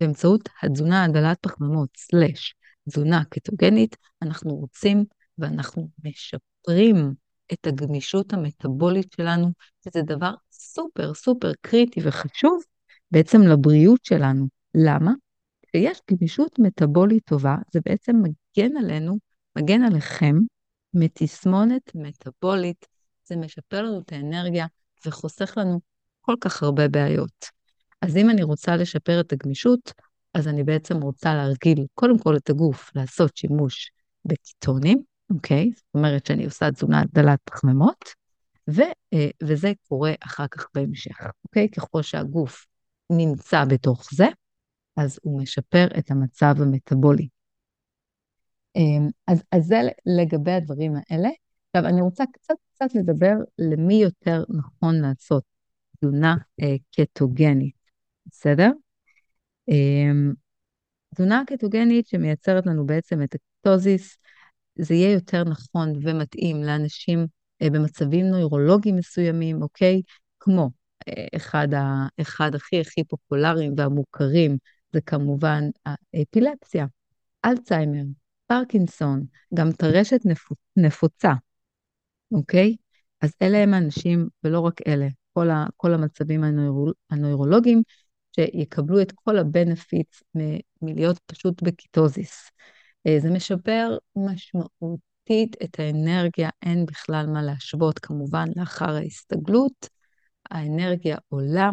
באמצעות 0.00 0.48
התזונה 0.62 1.04
הדלת 1.04 1.38
פחמימות, 1.40 1.88
סלש, 1.96 2.54
תזונה 2.88 3.22
קטוגנית, 3.24 3.96
אנחנו 4.22 4.54
רוצים 4.54 5.04
ואנחנו 5.38 5.88
משפרים 6.04 7.14
את 7.52 7.66
הגמישות 7.66 8.32
המטבולית 8.32 9.12
שלנו, 9.12 9.48
שזה 9.84 10.02
דבר 10.02 10.34
סופר 10.52 11.14
סופר 11.14 11.52
קריטי 11.60 12.00
וחשוב 12.04 12.62
בעצם 13.10 13.40
לבריאות 13.42 14.04
שלנו. 14.04 14.46
למה? 14.74 15.12
כשיש 15.62 16.00
גמישות 16.10 16.58
מטבולית 16.58 17.24
טובה, 17.24 17.56
זה 17.72 17.80
בעצם 17.84 18.16
מגן 18.16 18.76
עלינו, 18.76 19.16
מגן 19.58 19.82
עליכם 19.82 20.36
מתסמונת 20.96 21.94
מטבולית, 21.94 22.86
זה 23.24 23.36
משפר 23.36 23.82
לנו 23.82 24.00
את 24.00 24.12
האנרגיה 24.12 24.66
וחוסך 25.06 25.54
לנו 25.56 25.80
כל 26.20 26.34
כך 26.40 26.62
הרבה 26.62 26.88
בעיות. 26.88 27.46
אז 28.02 28.16
אם 28.16 28.30
אני 28.30 28.42
רוצה 28.42 28.76
לשפר 28.76 29.20
את 29.20 29.32
הגמישות, 29.32 29.92
אז 30.34 30.48
אני 30.48 30.64
בעצם 30.64 30.96
רוצה 30.96 31.34
להרגיל 31.34 31.86
קודם 31.94 32.18
כל 32.18 32.36
את 32.36 32.50
הגוף 32.50 32.90
לעשות 32.94 33.36
שימוש 33.36 33.90
בקיטונים, 34.24 35.02
אוקיי? 35.30 35.70
זאת 35.74 35.94
אומרת 35.94 36.26
שאני 36.26 36.44
עושה 36.44 36.70
תזונה 36.70 37.02
דלת 37.12 37.38
פחמימות, 37.44 38.04
ו, 38.70 38.82
אה, 39.12 39.28
וזה 39.42 39.72
קורה 39.88 40.12
אחר 40.20 40.46
כך 40.46 40.66
בהמשך, 40.74 41.20
אוקיי? 41.44 41.68
ככל 41.70 42.02
שהגוף 42.02 42.66
נמצא 43.10 43.64
בתוך 43.64 44.08
זה, 44.12 44.26
אז 44.96 45.18
הוא 45.22 45.42
משפר 45.42 45.86
את 45.98 46.10
המצב 46.10 46.54
המטבולי. 46.58 47.28
אמ, 48.76 49.08
אז, 49.26 49.42
אז 49.52 49.64
זה 49.64 49.80
לגבי 50.06 50.52
הדברים 50.52 50.94
האלה. 50.96 51.28
עכשיו, 51.74 51.90
אני 51.90 52.00
רוצה 52.00 52.24
קצת 52.32 52.54
קצת 52.74 52.94
לדבר 52.94 53.34
למי 53.58 53.94
יותר 53.94 54.44
נכון 54.48 55.00
לעשות 55.00 55.42
תזונה 55.96 56.36
אה, 56.62 56.76
קטוגנית, 56.96 57.74
בסדר? 58.26 58.70
אמ, 59.68 60.32
תזונה 61.14 61.42
קטוגנית 61.46 62.06
שמייצרת 62.06 62.66
לנו 62.66 62.86
בעצם 62.86 63.22
את 63.22 63.34
הקטוזיס, 63.34 64.18
זה 64.78 64.94
יהיה 64.94 65.12
יותר 65.12 65.44
נכון 65.44 65.92
ומתאים 66.02 66.62
לאנשים 66.62 67.26
אה, 67.62 67.70
במצבים 67.70 68.26
נוירולוגיים 68.26 68.96
מסוימים, 68.96 69.62
אוקיי? 69.62 70.02
כמו 70.40 70.70
אה, 71.08 71.26
אחד, 71.36 71.74
ה, 71.74 72.06
אחד 72.20 72.54
הכי 72.54 72.80
הכי 72.80 73.04
פופולריים 73.04 73.74
והמוכרים 73.76 74.56
זה 74.92 75.00
כמובן 75.00 75.64
האפילפסיה, 76.14 76.86
אלצהיימר, 77.44 78.02
פרקינסון, 78.46 79.24
גם 79.54 79.72
טרשת 79.72 80.20
נפוצה, 80.76 81.32
אוקיי? 82.32 82.76
אז 83.20 83.32
אלה 83.42 83.58
הם 83.58 83.74
האנשים, 83.74 84.28
ולא 84.44 84.60
רק 84.60 84.80
אלה, 84.86 85.06
כל, 85.32 85.50
ה, 85.50 85.66
כל 85.76 85.94
המצבים 85.94 86.44
הנוירו, 86.44 86.90
הנוירולוגיים, 87.10 87.82
שיקבלו 88.36 89.02
את 89.02 89.12
כל 89.12 89.38
הבנפיץ 89.38 90.22
מלהיות 90.82 91.18
פשוט 91.26 91.62
בקיטוזיס. 91.62 92.50
אה, 93.06 93.16
זה 93.20 93.30
משפר 93.30 93.98
משמעותית 94.16 95.56
את 95.64 95.80
האנרגיה, 95.80 96.50
אין 96.62 96.86
בכלל 96.86 97.26
מה 97.26 97.42
להשוות, 97.42 97.98
כמובן, 97.98 98.48
לאחר 98.56 98.96
ההסתגלות. 98.96 99.88
האנרגיה 100.50 101.16
עולה, 101.28 101.70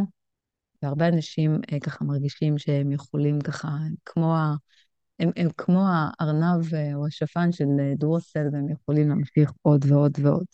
והרבה 0.82 1.08
אנשים 1.08 1.62
אה, 1.74 1.80
ככה 1.80 2.06
מרגישים 2.06 2.58
שהם 2.58 2.92
יכולים 2.92 3.42
ככה, 3.42 3.70
כמו 4.06 4.36
ה... 4.36 4.56
הם, 5.24 5.32
הם 5.36 5.48
כמו 5.58 5.86
הארנב 5.88 6.74
אה, 6.74 6.96
או 6.96 7.08
השפן 7.08 7.52
של 7.52 7.66
דרוסל, 7.98 8.48
והם 8.54 8.70
יכולים 8.70 9.10
להמשיך 9.10 9.52
עוד 9.62 9.86
ועוד 9.88 10.18
ועוד. 10.22 10.46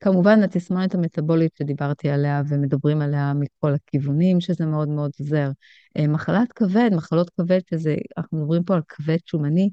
כמובן, 0.00 0.42
התסמונת 0.42 0.94
המטבולית 0.94 1.56
שדיברתי 1.58 2.10
עליה 2.10 2.42
ומדברים 2.48 3.02
עליה 3.02 3.32
מכל 3.34 3.74
הכיוונים, 3.74 4.40
שזה 4.40 4.66
מאוד 4.66 4.88
מאוד 4.88 5.10
עוזר. 5.20 5.50
אה, 5.98 6.06
מחלת 6.06 6.52
כבד, 6.52 6.90
מחלות 6.92 7.30
כבד, 7.30 7.60
שזה, 7.70 7.96
אנחנו 8.18 8.38
מדברים 8.38 8.64
פה 8.64 8.74
על 8.74 8.82
כבד 8.88 9.18
שומני, 9.26 9.70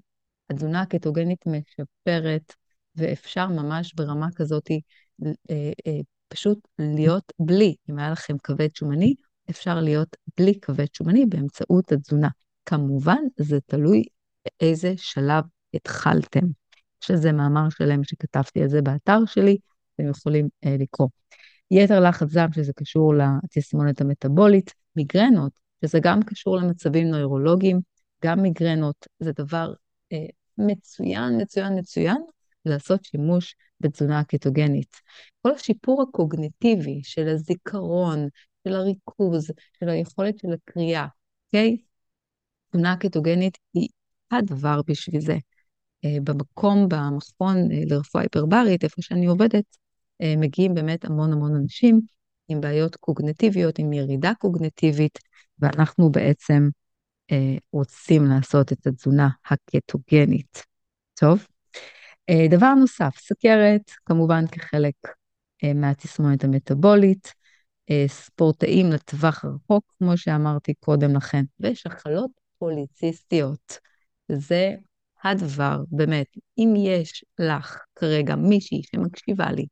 התזונה 0.49 0.81
הקטוגנית 0.81 1.45
משפרת, 1.47 2.53
ואפשר 2.95 3.47
ממש 3.47 3.93
ברמה 3.93 4.27
כזאת 4.35 4.71
אה, 4.71 5.71
אה, 5.87 5.99
פשוט 6.27 6.67
להיות 6.79 7.33
בלי, 7.39 7.75
אם 7.89 7.99
היה 7.99 8.11
לכם 8.11 8.37
כבד 8.43 8.75
שומני, 8.75 9.13
אפשר 9.49 9.79
להיות 9.79 10.15
בלי 10.37 10.59
כבד 10.59 10.93
שומני 10.93 11.25
באמצעות 11.25 11.91
התזונה. 11.91 12.29
כמובן, 12.67 13.21
זה 13.37 13.59
תלוי 13.65 14.03
באיזה 14.45 14.93
שלב 14.97 15.43
התחלתם. 15.73 16.45
יש 17.03 17.11
לזה 17.11 17.31
מאמר 17.31 17.69
שלם 17.69 18.03
שכתבתי 18.03 18.61
על 18.61 18.69
זה 18.69 18.81
באתר 18.81 19.25
שלי, 19.25 19.57
אתם 19.95 20.09
יכולים 20.09 20.49
אה, 20.65 20.75
לקרוא. 20.79 21.07
יתר 21.71 21.99
לחץ 21.99 22.33
דם, 22.33 22.47
שזה 22.55 22.73
קשור 22.73 23.13
לתסמונת 23.15 24.01
המטבולית, 24.01 24.73
מיגרנות, 24.95 25.51
שזה 25.85 25.99
גם 26.01 26.23
קשור 26.23 26.57
למצבים 26.57 27.07
נוירולוגיים, 27.07 27.79
גם 28.23 28.41
מיגרנות 28.41 29.07
זה 29.19 29.31
דבר 29.31 29.73
אה, 30.13 30.25
מצוין, 30.57 31.41
מצוין, 31.41 31.79
מצוין, 31.79 32.17
לעשות 32.65 33.05
שימוש 33.05 33.55
בתזונה 33.79 34.23
קטוגנית. 34.23 34.95
כל 35.41 35.51
השיפור 35.51 36.01
הקוגניטיבי 36.01 37.01
של 37.03 37.27
הזיכרון, 37.27 38.27
של 38.67 38.73
הריכוז, 38.73 39.51
של 39.79 39.89
היכולת 39.89 40.39
של 40.39 40.47
הקריאה, 40.53 41.07
אוקיי? 41.47 41.77
תזונה 42.71 42.97
קטוגנית 42.97 43.57
היא 43.73 43.87
הדבר 44.31 44.81
בשביל 44.87 45.21
זה. 45.21 45.37
אה, 46.05 46.17
במקום, 46.23 46.87
במכון 46.89 47.57
אה, 47.71 47.81
לרפואה 47.85 48.23
היפרברית, 48.23 48.83
איפה 48.83 49.01
שאני 49.01 49.25
עובדת, 49.25 49.77
אה, 50.21 50.33
מגיעים 50.37 50.73
באמת 50.73 51.05
המון 51.05 51.33
המון 51.33 51.55
אנשים 51.55 52.01
עם 52.47 52.61
בעיות 52.61 52.95
קוגנטיביות, 52.95 53.79
עם 53.79 53.93
ירידה 53.93 54.31
קוגנטיבית, 54.39 55.19
ואנחנו 55.59 56.11
בעצם 56.11 56.69
רוצים 57.73 58.25
לעשות 58.25 58.71
את 58.71 58.87
התזונה 58.87 59.29
הקטוגנית. 59.45 60.63
טוב? 61.19 61.47
דבר 62.49 62.73
נוסף, 62.73 63.17
סכרת, 63.19 63.91
כמובן 64.05 64.47
כחלק 64.47 64.93
מהתסמונת 65.75 66.43
המטבולית, 66.43 67.33
ספורטאים 68.07 68.91
לטווח 68.91 69.45
הרחוק, 69.45 69.83
כמו 69.99 70.17
שאמרתי 70.17 70.73
קודם 70.73 71.15
לכן, 71.15 71.43
ושחלות 71.59 72.31
פוליציסטיות. 72.59 73.79
זה 74.31 74.75
הדבר, 75.23 75.83
באמת, 75.91 76.27
אם 76.57 76.73
יש 76.77 77.25
לך 77.39 77.79
כרגע 77.95 78.35
מישהי 78.35 78.81
שמקשיבה 78.83 79.51
לי, 79.51 79.65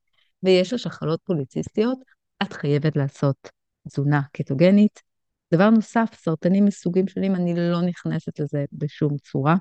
ויש 0.44 0.74
לה 0.74 0.80
שחלות 0.80 1.20
פוליציסטיות, 1.24 2.00
את 2.44 2.54
חייבת 2.54 2.96
לעשות 2.96 3.50
תזונה 3.88 4.22
קטוגנית. 4.34 5.02
דבר 5.54 5.70
נוסף, 5.70 6.16
סרטנים 6.16 6.66
מסוגים 6.66 7.08
שונים, 7.08 7.36
אני 7.36 7.54
לא 7.56 7.82
נכנסת 7.82 8.40
לזה 8.40 8.66
בשום 8.74 9.18
צורה, 9.18 9.56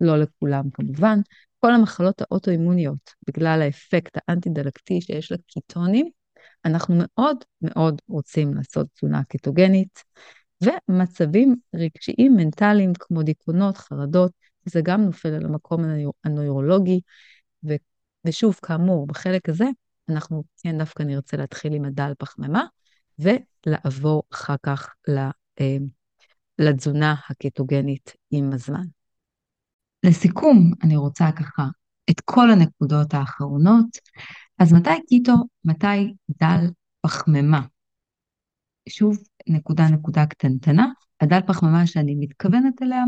לא 0.00 0.16
לכולם 0.16 0.70
כמובן. 0.70 1.20
כל 1.60 1.74
המחלות 1.74 2.22
האוטואימוניות, 2.22 3.10
בגלל 3.28 3.62
האפקט 3.62 4.18
האנטי-דלקתי 4.28 5.00
שיש 5.00 5.32
לקיטונים, 5.32 6.08
אנחנו 6.64 6.94
מאוד 6.98 7.36
מאוד 7.62 8.02
רוצים 8.08 8.54
לעשות 8.54 8.86
תזונה 8.94 9.24
קטוגנית, 9.28 10.04
ומצבים 10.62 11.56
רגשיים 11.74 12.36
מנטליים 12.36 12.92
כמו 12.98 13.22
דיכאונות, 13.22 13.76
חרדות, 13.76 14.32
זה 14.64 14.80
גם 14.84 15.00
נופל 15.00 15.28
על 15.28 15.44
המקום 15.44 15.84
הנוירולוגי, 16.24 17.00
ו, 17.68 17.74
ושוב, 18.24 18.58
כאמור, 18.62 19.06
בחלק 19.06 19.48
הזה, 19.48 19.66
אנחנו 20.08 20.44
כן 20.62 20.78
דווקא 20.78 21.02
נרצה 21.02 21.36
להתחיל 21.36 21.74
עם 21.74 21.84
הדל 21.84 22.12
פחמימה, 22.18 22.64
ולעבור 23.18 24.22
אחר 24.32 24.56
כך 24.62 24.94
אה, 25.60 25.76
לתזונה 26.58 27.14
הקטוגנית 27.30 28.12
עם 28.30 28.52
הזמן. 28.52 28.84
לסיכום, 30.04 30.72
אני 30.82 30.96
רוצה 30.96 31.24
ככה 31.36 31.66
את 32.10 32.20
כל 32.24 32.50
הנקודות 32.50 33.14
האחרונות. 33.14 33.98
אז 34.58 34.72
מתי 34.72 35.06
קיטו, 35.08 35.34
מתי 35.64 36.14
דל 36.30 36.66
פחמימה? 37.00 37.60
שוב, 38.88 39.18
נקודה 39.46 39.88
נקודה 39.88 40.26
קטנטנה. 40.26 40.86
הדל 41.20 41.40
פחמימה 41.46 41.86
שאני 41.86 42.14
מתכוונת 42.14 42.82
אליה, 42.82 43.04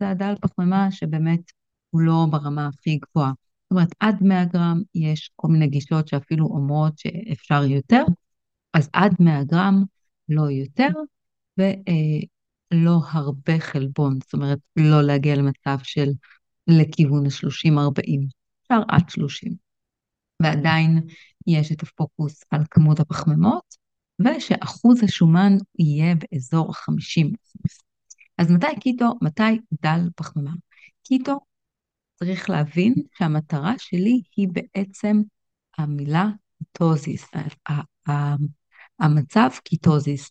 זה 0.00 0.08
הדל 0.08 0.34
פחמימה 0.40 0.90
שבאמת 0.90 1.40
הוא 1.90 2.00
לא 2.00 2.26
ברמה 2.30 2.66
הכי 2.66 2.98
גבוהה. 2.98 3.32
זאת 3.62 3.70
אומרת, 3.70 3.88
עד 4.00 4.22
100 4.22 4.44
גרם 4.44 4.82
יש 4.94 5.30
כל 5.36 5.48
מיני 5.48 5.66
גישות 5.66 6.08
שאפילו 6.08 6.46
אומרות 6.46 6.98
שאפשר 6.98 7.64
יותר, 7.64 8.04
אז 8.74 8.90
עד 8.92 9.14
100 9.20 9.44
גרם 9.44 9.82
לא 10.28 10.50
יותר, 10.50 10.88
ולא 11.58 13.00
אה, 13.04 13.10
הרבה 13.12 13.60
חלבון, 13.60 14.18
זאת 14.22 14.32
אומרת, 14.32 14.58
לא 14.76 15.02
להגיע 15.02 15.36
למצב 15.36 15.78
של 15.82 16.08
לכיוון 16.66 17.26
ה-30-40, 17.26 18.26
אפשר 18.62 18.82
עד 18.88 19.10
30. 19.10 19.52
ועדיין 20.42 21.00
יש 21.46 21.72
את 21.72 21.82
הפוקוס 21.82 22.44
על 22.50 22.60
כמות 22.70 23.00
הפחמימות, 23.00 23.74
ושאחוז 24.20 25.02
השומן 25.04 25.52
יהיה 25.78 26.14
באזור 26.14 26.70
ה-50. 26.70 27.34
אז 28.38 28.50
מתי 28.50 28.80
keto? 28.80 29.14
מתי 29.22 29.60
דל 29.82 30.00
פחמימה? 30.16 30.52
keto 31.02 31.40
צריך 32.14 32.50
להבין 32.50 32.94
שהמטרה 33.18 33.74
שלי 33.78 34.22
היא 34.36 34.48
בעצם 34.52 35.20
המילה 35.78 36.26
ketosis, 36.58 37.24
המצב 38.98 39.48
ketosis, 39.64 40.30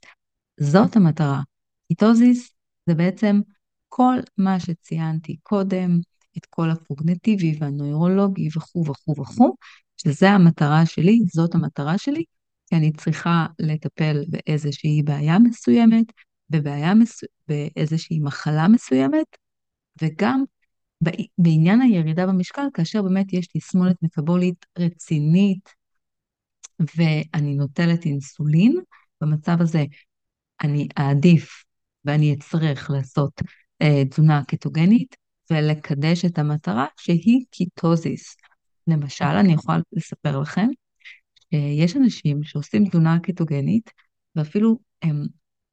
זאת 0.59 0.95
המטרה. 0.95 1.41
ketosis 1.87 2.51
זה 2.85 2.95
בעצם 2.95 3.41
כל 3.89 4.15
מה 4.37 4.59
שציינתי 4.59 5.37
קודם, 5.43 5.99
את 6.37 6.45
כל 6.45 6.69
הקוגנטיבי 6.69 7.57
והנוירולוגי 7.59 8.49
וכו' 8.57 8.85
וכו' 8.85 9.21
וכו', 9.21 9.55
שזה 9.97 10.29
המטרה 10.29 10.85
שלי, 10.85 11.19
זאת 11.33 11.55
המטרה 11.55 11.97
שלי, 11.97 12.23
כי 12.67 12.75
אני 12.75 12.91
צריכה 12.91 13.45
לטפל 13.59 14.23
באיזושהי 14.27 15.03
בעיה 15.03 15.39
מסוימת, 15.39 16.05
בבעיה 16.49 16.93
מסו... 16.93 17.27
באיזושהי 17.47 18.19
מחלה 18.19 18.67
מסוימת, 18.67 19.37
וגם 20.01 20.43
בעניין 21.37 21.81
הירידה 21.81 22.27
במשקל, 22.27 22.67
כאשר 22.73 23.01
באמת 23.01 23.33
יש 23.33 23.47
תסמונת 23.47 23.95
מטבולית 24.03 24.65
רצינית 24.79 25.69
ואני 26.97 27.55
נוטלת 27.55 28.05
אינסולין, 28.05 28.79
במצב 29.21 29.61
הזה 29.61 29.83
אני 30.63 30.87
אעדיף 30.99 31.63
ואני 32.05 32.33
אצטרך 32.33 32.89
לעשות 32.89 33.41
אה, 33.81 34.05
תזונה 34.05 34.43
קטוגנית 34.47 35.15
ולקדש 35.51 36.25
את 36.25 36.39
המטרה 36.39 36.85
שהיא 36.97 37.45
ketosis. 37.51 38.35
למשל, 38.87 39.25
אני 39.25 39.53
יכולה 39.53 39.77
לספר 39.93 40.39
לכם, 40.39 40.67
יש 41.51 41.95
אנשים 41.95 42.43
שעושים 42.43 42.89
תזונה 42.89 43.19
קטוגנית 43.19 43.91
ואפילו 44.35 44.79
הם 45.01 45.23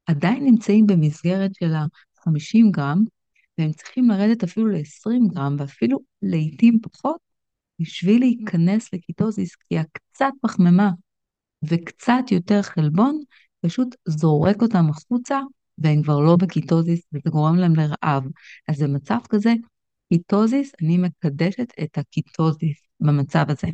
עדיין 0.05 0.45
נמצאים 0.45 0.87
במסגרת 0.87 1.51
של 1.55 1.73
ה-50 1.73 2.71
גרם, 2.71 3.03
והם 3.57 3.71
צריכים 3.71 4.09
לרדת 4.09 4.43
אפילו 4.43 4.67
ל-20 4.67 5.33
גרם 5.33 5.55
ואפילו 5.59 5.99
לעיתים 6.21 6.79
פחות, 6.81 7.17
בשביל 7.79 8.19
להיכנס 8.19 8.93
ל 8.93 9.00
ketosis, 9.00 9.55
כי 9.55 9.77
הקצת 9.77 10.31
פחמימה 10.41 10.91
וקצת 11.69 12.23
יותר 12.31 12.61
חלבון 12.61 13.21
פשוט 13.61 13.95
זורק 14.05 14.61
אותם 14.61 14.85
החוצה, 14.89 15.39
והם 15.77 16.03
כבר 16.03 16.19
לא 16.19 16.35
בקיטוזיס, 16.35 17.01
וזה 17.13 17.29
גורם 17.29 17.55
להם 17.55 17.73
לרעב. 17.75 18.23
אז 18.67 18.81
במצב 18.81 19.17
כזה, 19.29 19.53
קיטוזיס, 20.13 20.71
אני 20.81 20.97
מקדשת 20.97 21.67
את 21.83 21.97
הקיטוזיס 21.97 22.77
במצב 22.99 23.45
הזה. 23.49 23.67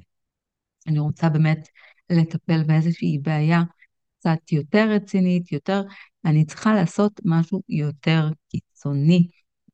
אני 0.87 0.99
רוצה 0.99 1.29
באמת 1.29 1.67
לטפל 2.09 2.63
באיזושהי 2.63 3.17
בעיה 3.21 3.61
קצת 4.19 4.51
יותר 4.51 4.89
רצינית, 4.89 5.51
יותר, 5.51 5.81
אני 6.25 6.45
צריכה 6.45 6.73
לעשות 6.73 7.21
משהו 7.25 7.61
יותר 7.69 8.29
קיצוני, 8.49 9.27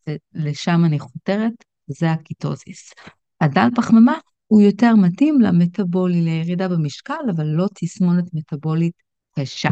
ולשם 0.07 0.85
אני 0.85 0.99
חותרת, 0.99 1.53
זה 1.87 2.11
הקיטוזיס. 2.11 2.93
הדל 3.41 3.67
פחמימה 3.75 4.13
הוא 4.47 4.61
יותר 4.61 4.95
מתאים 4.95 5.41
למטבולי, 5.41 6.21
לירידה 6.21 6.67
במשקל, 6.67 7.13
אבל 7.35 7.45
לא 7.45 7.67
תסמונת 7.73 8.33
מטבולית 8.33 8.93
קשה. 9.39 9.69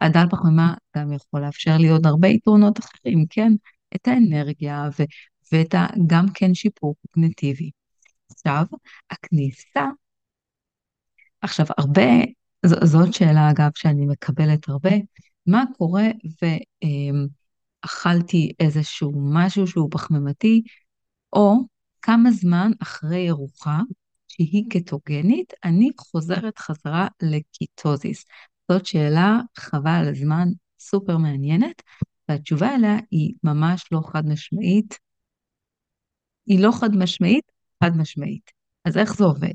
הדל 0.00 0.24
פחמימה 0.30 0.74
גם 0.96 1.12
יכול 1.12 1.40
לאפשר 1.40 1.76
לי 1.76 1.88
עוד 1.88 2.06
הרבה 2.06 2.28
יתרונות 2.28 2.78
אחרים, 2.78 3.26
כן? 3.30 3.52
את 3.96 4.08
האנרגיה 4.08 4.88
ו- 4.98 5.04
ואת 5.52 5.74
ה- 5.74 5.86
גם 6.06 6.26
כן 6.34 6.54
שיפור 6.54 6.94
קוגנטיבי. 7.06 7.70
עכשיו, 8.30 8.64
הכניסה, 9.10 9.84
עכשיו 11.42 11.66
הרבה, 11.78 12.10
ז- 12.66 12.84
זאת 12.84 13.14
שאלה 13.14 13.50
אגב 13.50 13.70
שאני 13.74 14.06
מקבלת 14.06 14.68
הרבה, 14.68 14.90
מה 15.46 15.64
קורה 15.78 16.06
ואכלתי 17.84 18.52
איזשהו 18.60 19.12
משהו 19.16 19.66
שהוא 19.66 19.88
פחמימתי, 19.90 20.62
או 21.32 21.54
כמה 22.02 22.30
זמן 22.30 22.70
אחרי 22.82 23.30
ארוחה 23.30 23.78
שהיא 24.28 24.64
קטוגנית, 24.70 25.52
אני 25.64 25.90
חוזרת 25.98 26.58
חזרה 26.58 27.08
לקיטוזיס. 27.22 28.24
זאת 28.70 28.86
שאלה 28.86 29.40
חבל 29.58 29.90
על 29.90 30.08
הזמן, 30.08 30.48
סופר 30.80 31.16
מעניינת, 31.16 31.82
והתשובה 32.28 32.74
אליה 32.74 32.96
היא 33.10 33.34
ממש 33.44 33.84
לא 33.92 34.00
חד 34.12 34.26
משמעית. 34.26 34.98
היא 36.46 36.62
לא 36.62 36.70
חד 36.80 36.96
משמעית, 36.96 37.44
חד 37.84 37.96
משמעית. 37.96 38.50
אז 38.84 38.96
איך 38.96 39.14
זה 39.14 39.24
עובד? 39.24 39.52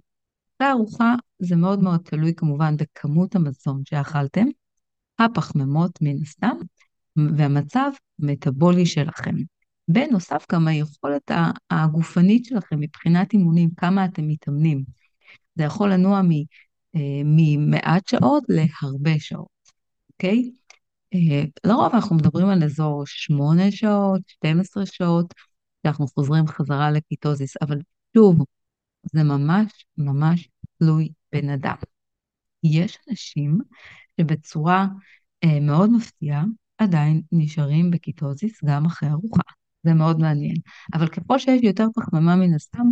אחרי 0.58 0.72
ארוחה 0.72 1.16
זה 1.40 1.56
מאוד 1.56 1.80
מאוד 1.80 2.00
תלוי 2.04 2.34
כמובן 2.38 2.78
בכמות 2.78 3.36
המזון 3.36 3.82
שאכלתם, 3.86 4.46
הפחמימות 5.20 6.02
מן 6.02 6.22
הסתם, 6.22 6.58
והמצב 7.18 7.92
מטאבולי 8.20 8.86
שלכם. 8.86 9.36
בנוסף 9.88 10.46
גם 10.52 10.68
היכולת 10.68 11.32
הגופנית 11.70 12.46
שלכם 12.46 12.80
מבחינת 12.80 13.34
אימונים, 13.34 13.70
כמה 13.78 14.06
אתם 14.06 14.28
מתאמנים. 14.28 14.84
זה 15.56 15.64
יכול 15.64 15.94
לנוע 15.94 16.22
אה, 16.96 17.22
ממעט 17.26 18.08
שעות 18.08 18.44
להרבה 18.50 19.20
שעות, 19.20 19.48
אוקיי? 20.14 20.52
אה, 21.14 21.44
לרוב 21.64 21.94
אנחנו 21.94 22.16
מדברים 22.16 22.48
על 22.48 22.64
אזור 22.64 23.04
8 23.06 23.72
שעות, 23.72 24.22
12 24.28 24.86
שעות, 24.86 25.34
שאנחנו 25.84 26.08
חוזרים 26.08 26.48
חזרה 26.48 26.92
לקיטוזיס, 26.92 27.54
אבל 27.62 27.78
שוב, 28.18 28.46
זה 29.06 29.24
ממש 29.24 29.86
ממש 29.98 30.50
תלוי 30.80 31.10
בן 31.32 31.50
אדם. 31.50 31.76
יש 32.64 32.98
אנשים 33.10 33.58
שבצורה 34.22 34.88
אה, 35.44 35.60
מאוד 35.60 35.92
מפתיעה 35.92 36.44
עדיין 36.78 37.22
נשארים 37.32 37.92
בקיטוזיס 37.92 38.64
גם 38.64 38.86
אחרי 38.86 39.10
ארוחה. 39.10 39.42
זה 39.84 39.94
מאוד 39.94 40.20
מעניין. 40.20 40.56
אבל 40.94 41.08
ככל 41.08 41.40
שיש 41.40 41.64
יותר 41.64 41.88
פחמימה 41.96 42.36
מן 42.36 42.54
הסתם, 42.54 42.88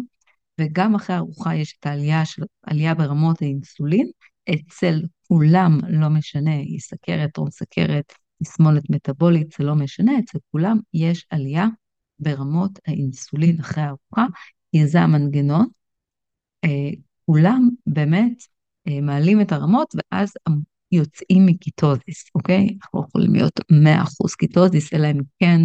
וגם 0.62 0.96
אחרי 0.96 1.16
ארוחה 1.16 1.56
יש 1.56 1.78
את 1.80 1.86
העלייה 1.86 2.26
של 2.26 2.44
עלייה 2.64 2.96
ברמות 2.96 3.42
האינסולין, 3.42 4.10
אצל 4.50 5.02
כולם, 5.28 5.80
לא 5.90 6.10
משנה, 6.10 6.54
היא 6.54 6.80
סכרת, 6.80 7.32
טרום 7.34 7.50
סכרת, 7.50 8.14
תסמונת 8.44 8.90
מטבולית, 8.90 9.48
זה 9.58 9.64
לא 9.64 9.76
משנה, 9.76 10.12
אצל 10.20 10.38
כולם 10.52 10.78
יש 10.94 11.26
עלייה 11.30 11.68
ברמות 12.20 12.80
האינסולין 12.88 13.60
אחרי 13.60 13.84
הארוחה, 13.84 14.26
כי 14.72 14.88
זה 14.88 15.02
המנגנון. 15.02 15.68
אה, 16.64 16.90
כולם 17.26 17.70
באמת 17.88 18.44
אה, 18.88 19.02
מעלים 19.02 19.42
את 19.42 19.52
הרמות 19.52 19.96
ואז 19.96 20.34
יוצאים 20.92 21.46
מקיטוזיס, 21.46 22.26
אוקיי? 22.36 22.78
אנחנו 22.82 23.00
לא 23.00 23.06
יכולים 23.08 23.34
להיות 23.34 23.60
100% 23.72 24.36
קיטוזיס, 24.36 24.94
אלא 24.94 25.08
אם 25.12 25.20
כן 25.40 25.60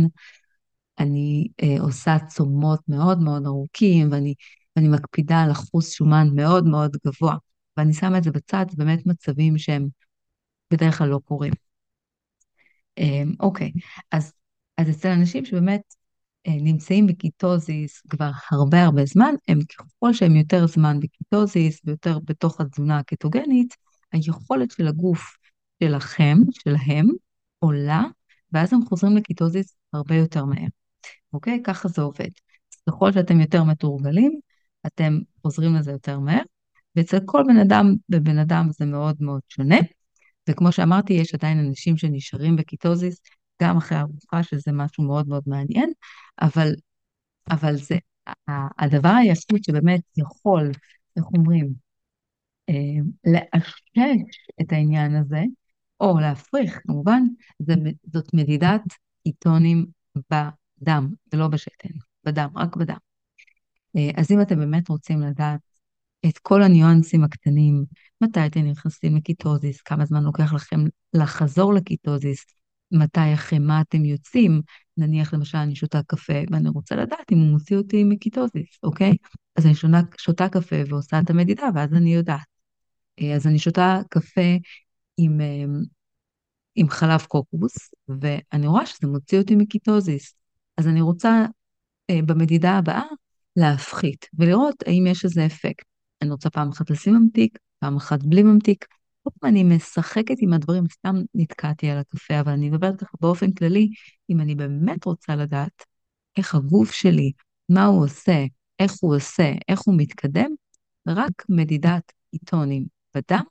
אני 0.98 1.48
אה, 1.62 1.76
עושה 1.80 2.16
צומות 2.28 2.80
מאוד 2.88 3.22
מאוד 3.22 3.46
ארוכים, 3.46 4.12
ואני, 4.12 4.34
ואני 4.76 4.88
מקפידה 4.88 5.42
על 5.42 5.50
אחוז 5.52 5.90
שומן 5.90 6.28
מאוד 6.34 6.66
מאוד 6.66 6.96
גבוה, 7.06 7.36
ואני 7.76 7.92
שמה 7.94 8.18
את 8.18 8.24
זה 8.24 8.30
בצד, 8.30 8.66
באמת 8.76 9.06
מצבים 9.06 9.58
שהם 9.58 9.88
בדרך 10.72 10.98
כלל 10.98 11.08
לא 11.08 11.20
קורים. 11.24 11.52
אוקיי, 13.40 13.72
אז, 14.12 14.32
אז 14.78 14.90
אצל 14.90 15.08
אנשים 15.08 15.44
שבאמת 15.44 15.80
נמצאים 16.50 17.06
בקיטוזיס 17.06 18.00
כבר 18.10 18.30
הרבה 18.50 18.84
הרבה 18.84 19.04
זמן, 19.04 19.34
הם 19.48 19.58
ככל 19.78 20.12
שהם 20.12 20.36
יותר 20.36 20.66
זמן 20.66 21.00
בקיטוזיס 21.00 21.80
ויותר 21.84 22.18
בתוך 22.24 22.60
התזונה 22.60 22.98
הקטוגנית, 22.98 23.74
היכולת 24.12 24.70
של 24.70 24.86
הגוף 24.86 25.36
שלכם, 25.82 26.36
שלהם, 26.50 27.06
עולה, 27.58 28.02
ואז 28.52 28.72
הם 28.72 28.80
חוזרים 28.84 29.16
לקיטוזיס 29.16 29.76
הרבה 29.92 30.14
יותר 30.14 30.44
מהר. 30.44 30.68
אוקיי? 31.32 31.60
ככה 31.64 31.88
זה 31.88 32.02
עובד. 32.02 32.30
ככל 32.88 33.12
שאתם 33.12 33.40
יותר 33.40 33.64
מתורגלים, 33.64 34.40
אתם 34.86 35.18
חוזרים 35.42 35.74
לזה 35.74 35.92
יותר 35.92 36.18
מהר, 36.18 36.42
ואצל 36.96 37.18
כל 37.24 37.42
בן 37.48 37.56
אדם 37.56 37.94
ובן 38.08 38.38
אדם 38.38 38.68
זה 38.70 38.86
מאוד 38.86 39.16
מאוד 39.20 39.40
שונה. 39.48 39.78
וכמו 40.50 40.72
שאמרתי, 40.72 41.12
יש 41.12 41.34
עדיין 41.34 41.58
אנשים 41.58 41.96
שנשארים 41.96 42.56
בקיטוזיס 42.56 43.20
גם 43.62 43.76
אחרי 43.76 43.98
ארוחה, 43.98 44.42
שזה 44.42 44.72
משהו 44.72 45.04
מאוד 45.04 45.28
מאוד 45.28 45.42
מעניין, 45.46 45.92
אבל, 46.40 46.74
אבל 47.50 47.76
זה 47.76 47.96
הדבר 48.78 49.08
היחיד 49.08 49.64
שבאמת 49.64 50.00
יכול, 50.16 50.70
איך 51.16 51.24
אומרים, 51.24 51.72
אה, 52.68 52.74
לאשש 53.24 54.38
את 54.60 54.72
העניין 54.72 55.16
הזה, 55.16 55.42
או 56.00 56.20
להפריך 56.20 56.80
כמובן, 56.86 57.22
זאת 58.12 58.34
מדידת 58.34 58.82
קיטונים 59.24 59.86
דם, 60.82 61.08
ולא 61.32 61.48
בשתן, 61.48 61.94
בדם, 62.24 62.48
רק 62.56 62.76
בדם. 62.76 62.96
אה, 63.96 64.10
אז 64.16 64.30
אם 64.30 64.40
אתם 64.40 64.56
באמת 64.56 64.88
רוצים 64.88 65.20
לדעת 65.20 65.60
את 66.26 66.38
כל 66.38 66.62
הניואנסים 66.62 67.24
הקטנים, 67.24 67.84
מתי 68.20 68.46
אתם 68.46 68.60
נכנסים 68.60 69.16
לקיטוזיס, 69.16 69.80
כמה 69.80 70.04
זמן 70.04 70.22
לוקח 70.22 70.52
לכם 70.52 70.80
לחזור 71.14 71.74
לקיטוזיס, 71.74 72.44
מתי 72.92 73.34
אחרי 73.34 73.58
מה 73.58 73.80
אתם 73.80 74.04
יוצאים, 74.04 74.62
נניח 74.96 75.34
למשל 75.34 75.58
אני 75.58 75.76
שותה 75.76 76.00
קפה 76.06 76.32
ואני 76.50 76.68
רוצה 76.68 76.96
לדעת 76.96 77.32
אם 77.32 77.38
הוא 77.38 77.46
מוציא 77.46 77.76
אותי 77.76 78.04
מקיטוזיס, 78.04 78.78
אוקיי? 78.82 79.16
אז 79.56 79.66
אני 79.66 79.74
שותה, 79.74 80.00
שותה 80.18 80.48
קפה 80.48 80.76
ועושה 80.88 81.20
את 81.20 81.30
המדידה 81.30 81.68
ואז 81.74 81.94
אני 81.94 82.14
יודעת. 82.14 82.46
אה, 83.20 83.34
אז 83.34 83.46
אני 83.46 83.58
שותה 83.58 84.00
קפה 84.10 84.56
עם, 85.16 85.40
אה, 85.40 85.64
עם 86.74 86.88
חלב 86.88 87.20
קוקוס, 87.22 87.76
ואני 88.08 88.66
רואה 88.66 88.86
שזה 88.86 89.08
מוציא 89.08 89.38
אותי 89.38 89.56
מקיטוזיס. 89.56 90.34
אז 90.76 90.88
אני 90.88 91.00
רוצה 91.00 91.46
אה, 92.10 92.20
במדידה 92.26 92.72
הבאה 92.72 93.02
להפחית 93.56 94.26
ולראות 94.38 94.82
האם 94.86 95.06
יש 95.06 95.24
איזה 95.24 95.46
אפקט. 95.46 95.84
אני 96.22 96.30
רוצה 96.30 96.50
פעם 96.50 96.68
אחת 96.68 96.90
לשים 96.90 97.14
ממתיק, 97.14 97.58
פעם 97.78 97.96
אחת 97.96 98.22
בלי 98.22 98.42
ממתיק. 98.42 98.84
פעם 99.40 99.50
אני 99.50 99.64
משחקת 99.64 100.34
עם 100.38 100.52
הדברים, 100.52 100.84
סתם 100.88 101.16
נתקעתי 101.34 101.90
על 101.90 101.98
הקפה, 101.98 102.40
אבל 102.40 102.52
אני 102.52 102.70
מדברת 102.70 103.00
ככה 103.00 103.16
באופן 103.20 103.52
כללי, 103.52 103.90
אם 104.30 104.40
אני 104.40 104.54
באמת 104.54 105.04
רוצה 105.04 105.36
לדעת 105.36 105.84
איך 106.36 106.54
הגוף 106.54 106.92
שלי, 106.92 107.32
מה 107.68 107.86
הוא 107.86 108.04
עושה, 108.04 108.44
איך 108.78 108.92
הוא 109.00 109.16
עושה, 109.16 109.52
איך 109.68 109.80
הוא 109.80 109.94
מתקדם, 109.98 110.50
רק 111.08 111.44
מדידת 111.48 112.12
קיטונים 112.30 112.86
בדם, 113.14 113.44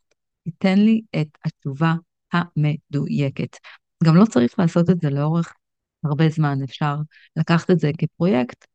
ייתן 0.45 0.79
לי 0.79 1.01
את 1.21 1.27
התשובה 1.45 1.93
המדויקת. 2.33 3.57
גם 4.03 4.15
לא 4.15 4.25
צריך 4.25 4.59
לעשות 4.59 4.89
את 4.89 5.01
זה 5.01 5.09
לאורך 5.09 5.53
הרבה 6.03 6.29
זמן, 6.29 6.63
אפשר 6.63 6.95
לקחת 7.35 7.71
את 7.71 7.79
זה 7.79 7.91
כפרויקט, 7.97 8.65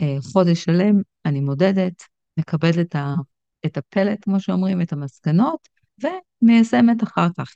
אה, 0.00 0.16
חודש 0.32 0.64
שלם, 0.64 1.00
אני 1.26 1.40
מודדת, 1.40 2.02
מקבלת 2.36 2.96
את 3.66 3.76
הפלט, 3.76 4.18
כמו 4.24 4.40
שאומרים, 4.40 4.82
את 4.82 4.92
המסקנות, 4.92 5.68
ומיישמת 6.02 7.02
אחר 7.02 7.28
כך. 7.38 7.54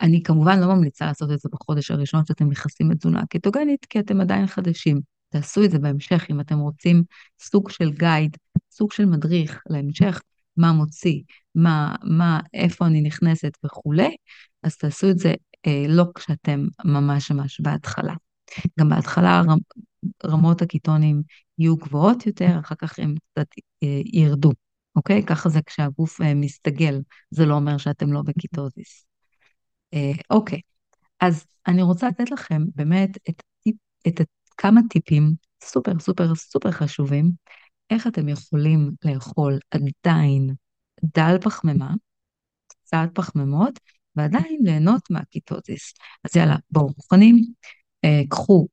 אני 0.00 0.22
כמובן 0.22 0.60
לא 0.60 0.66
ממליצה 0.66 1.06
לעשות 1.06 1.30
את 1.30 1.38
זה 1.38 1.48
בחודש 1.52 1.90
הראשון 1.90 2.26
שאתם 2.26 2.50
נכנסים 2.50 2.90
לתזונה 2.90 3.26
קטוגנית, 3.26 3.84
כי 3.84 4.00
אתם 4.00 4.20
עדיין 4.20 4.46
חדשים. 4.46 5.00
תעשו 5.28 5.64
את 5.64 5.70
זה 5.70 5.78
בהמשך 5.78 6.26
אם 6.30 6.40
אתם 6.40 6.58
רוצים 6.58 7.02
סוג 7.40 7.70
של 7.70 7.90
גייד, 7.92 8.36
סוג 8.70 8.92
של 8.92 9.04
מדריך 9.04 9.62
להמשך, 9.70 10.20
מה 10.56 10.72
מוציא, 10.72 11.22
מה, 11.54 11.94
מה, 12.02 12.40
איפה 12.54 12.86
אני 12.86 13.00
נכנסת 13.00 13.52
וכולי, 13.64 14.16
אז 14.62 14.76
תעשו 14.76 15.10
את 15.10 15.18
זה 15.18 15.34
אה, 15.66 15.84
לא 15.88 16.04
כשאתם 16.14 16.66
ממש 16.84 17.30
ממש 17.30 17.60
בהתחלה. 17.60 18.14
גם 18.80 18.88
בהתחלה 18.88 19.40
רמ, 19.40 19.58
רמות 20.26 20.62
הקיטונים 20.62 21.22
יהיו 21.58 21.76
גבוהות 21.76 22.26
יותר, 22.26 22.58
אחר 22.60 22.74
כך 22.74 22.98
הם 22.98 23.14
קצת 23.14 23.46
אה, 23.82 24.00
ירדו, 24.04 24.52
אוקיי? 24.96 25.22
ככה 25.26 25.48
זה 25.48 25.60
כשהגוף 25.66 26.20
אה, 26.20 26.34
מסתגל, 26.34 27.00
זה 27.30 27.46
לא 27.46 27.54
אומר 27.54 27.78
שאתם 27.78 28.12
לא 28.12 28.22
בקיטוזיס. 28.22 29.06
אה, 29.94 30.12
אוקיי, 30.30 30.60
אז 31.20 31.46
אני 31.66 31.82
רוצה 31.82 32.08
לתת 32.08 32.30
לכם 32.30 32.62
באמת 32.74 33.10
את, 33.30 33.42
את, 34.08 34.20
את 34.20 34.26
כמה 34.56 34.80
טיפים 34.90 35.32
סופר 35.64 35.98
סופר 35.98 36.34
סופר 36.34 36.70
חשובים, 36.70 37.30
איך 37.90 38.06
אתם 38.06 38.28
יכולים 38.28 38.90
לאכול 39.04 39.58
עדיין 39.70 40.54
דל 41.16 41.36
פחמימה, 41.42 41.94
קצת 42.68 43.08
פחמימות, 43.14 43.78
ועדיין 44.16 44.60
ליהנות 44.64 45.10
מהקיטוזיס. 45.10 45.92
אז 46.24 46.36
יאללה, 46.36 46.56
בואו, 46.70 46.88
מוכנים? 46.96 47.36
אה, 48.04 48.22
קחו 48.28 48.68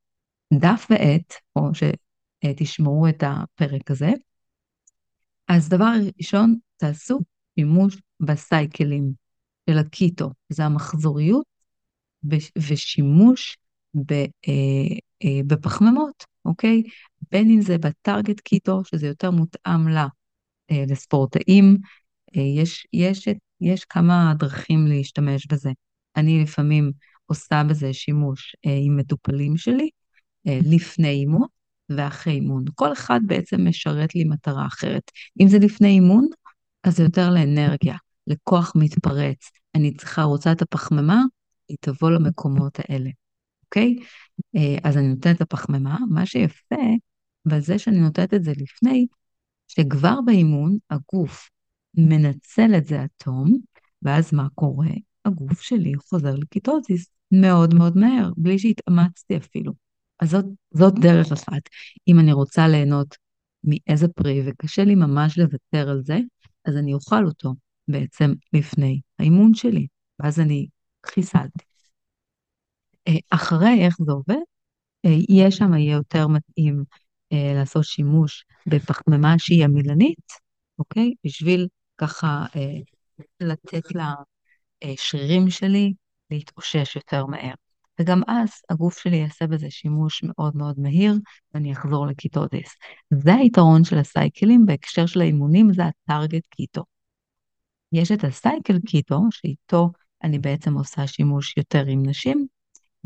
דף 0.53 0.87
ועט, 0.89 1.33
או 1.55 1.61
שתשמעו 1.73 3.09
את 3.09 3.23
הפרק 3.27 3.91
הזה. 3.91 4.11
אז 5.47 5.69
דבר 5.69 5.91
ראשון, 6.17 6.55
תעשו 6.77 7.19
שימוש 7.59 7.97
בסייקלים 8.19 9.13
של 9.69 9.77
הקיטו, 9.77 10.31
זה 10.49 10.65
המחזוריות 10.65 11.45
ושימוש 12.57 13.57
ב, 13.95 14.11
אה, 14.13 14.97
אה, 15.23 15.39
בפחמימות, 15.47 16.23
אוקיי? 16.45 16.83
בין 17.31 17.49
אם 17.49 17.61
זה 17.61 17.77
ב 17.77 17.86
target 17.86 18.39
keto, 18.39 18.83
שזה 18.85 19.07
יותר 19.07 19.31
מותאם 19.31 19.87
לה, 19.87 20.07
אה, 20.71 20.83
לספורטאים, 20.87 21.77
אה, 22.37 22.41
יש, 22.41 22.87
יש, 22.93 23.27
יש 23.61 23.85
כמה 23.85 24.33
דרכים 24.39 24.87
להשתמש 24.87 25.47
בזה. 25.47 25.71
אני 26.15 26.43
לפעמים 26.43 26.91
עושה 27.25 27.63
בזה 27.69 27.93
שימוש 27.93 28.55
אה, 28.65 28.77
עם 28.81 28.97
מטופלים 28.97 29.57
שלי, 29.57 29.89
אה, 30.47 30.59
לפני 30.63 31.09
אימון 31.09 31.47
ואחרי 31.89 32.33
אימון. 32.33 32.65
כל 32.75 32.93
אחד 32.93 33.19
בעצם 33.25 33.67
משרת 33.67 34.15
לי 34.15 34.23
מטרה 34.23 34.67
אחרת. 34.67 35.11
אם 35.41 35.47
זה 35.47 35.59
לפני 35.59 35.87
אימון, 35.87 36.27
אז 36.83 36.97
זה 36.97 37.03
יותר 37.03 37.29
לאנרגיה, 37.29 37.95
לכוח 38.27 38.73
מתפרץ. 38.75 39.51
אני 39.75 39.93
צריכה, 39.93 40.23
רוצה 40.23 40.51
את 40.51 40.61
הפחמימה, 40.61 41.21
היא 41.69 41.77
תבוא 41.81 42.11
למקומות 42.11 42.79
האלה, 42.79 43.09
אוקיי? 43.65 43.95
אה, 44.55 44.77
אז 44.83 44.97
אני 44.97 45.07
נותנת 45.07 45.35
את 45.35 45.41
הפחמימה, 45.41 45.97
מה 46.09 46.25
שיפה 46.25 46.75
בזה 47.45 47.79
שאני 47.79 47.99
נותנת 47.99 48.33
את 48.33 48.43
זה 48.43 48.51
לפני, 48.57 49.07
שכבר 49.67 50.19
באימון 50.25 50.77
הגוף 50.89 51.49
מנצל 51.97 52.75
את 52.77 52.85
זה 52.85 53.01
עד 53.01 53.09
ואז 54.01 54.33
מה 54.33 54.47
קורה? 54.55 54.89
הגוף 55.25 55.61
שלי 55.61 55.93
חוזר 55.95 56.35
לקיטוזיס 56.35 57.11
מאוד 57.31 57.73
מאוד 57.73 57.97
מהר, 57.97 58.31
בלי 58.37 58.59
שהתאמצתי 58.59 59.37
אפילו. 59.37 59.86
אז 60.19 60.29
זאת, 60.29 60.45
זאת 60.73 60.93
דרך 60.99 61.31
אחת. 61.31 61.61
אם 62.07 62.19
אני 62.19 62.33
רוצה 62.33 62.67
ליהנות 62.67 63.15
מאיזה 63.63 64.07
פרי, 64.07 64.41
וקשה 64.45 64.83
לי 64.83 64.95
ממש 64.95 65.37
לוותר 65.37 65.89
על 65.89 66.01
זה, 66.03 66.19
אז 66.65 66.77
אני 66.77 66.93
אוכל 66.93 67.25
אותו 67.25 67.53
בעצם 67.87 68.33
לפני 68.53 69.01
האימון 69.19 69.53
שלי, 69.53 69.87
ואז 70.19 70.39
אני 70.39 70.67
חיסלתי. 71.05 71.63
אה, 73.07 73.13
אחרי 73.29 73.85
איך 73.85 73.95
זה 74.05 74.11
עובד, 74.11 74.41
אה, 75.05 75.11
יהיה 75.29 75.51
שם, 75.51 75.73
יהיה 75.73 75.93
יותר 75.93 76.27
מתאים 76.27 76.83
אה, 77.33 77.53
לעשות 77.55 77.83
שימוש 77.83 78.45
בפחמימה 78.67 79.35
שהיא 79.37 79.63
עמילנית, 79.63 80.31
אוקיי? 80.79 81.13
בשביל 81.23 81.67
ככה 81.97 82.45
לתת 83.39 83.83
לשרירים 84.83 85.49
שלי 85.49 85.93
להתאושש 86.31 86.95
יותר 86.95 87.25
מהר. 87.25 87.53
וגם 87.99 88.21
אז 88.27 88.49
הגוף 88.69 88.99
שלי 88.99 89.17
יעשה 89.17 89.47
בזה 89.47 89.69
שימוש 89.69 90.23
מאוד 90.23 90.57
מאוד 90.57 90.79
מהיר, 90.79 91.13
ואני 91.53 91.71
אחזור 91.71 92.07
לקיטוזיס. 92.07 92.75
זה 93.13 93.35
היתרון 93.35 93.83
של 93.83 93.97
הסייקלים 93.97 94.65
בהקשר 94.65 95.05
של 95.05 95.21
האימונים, 95.21 95.73
זה 95.73 95.83
ה 95.85 95.94
target 95.94 96.45
keto. 96.49 96.83
יש 97.91 98.11
את 98.11 98.23
ה 98.23 98.33
cycle 98.33 98.79
keto, 98.79 99.21
שאיתו 99.31 99.91
אני 100.23 100.39
בעצם 100.39 100.73
עושה 100.73 101.07
שימוש 101.07 101.57
יותר 101.57 101.85
עם 101.85 102.05
נשים, 102.05 102.47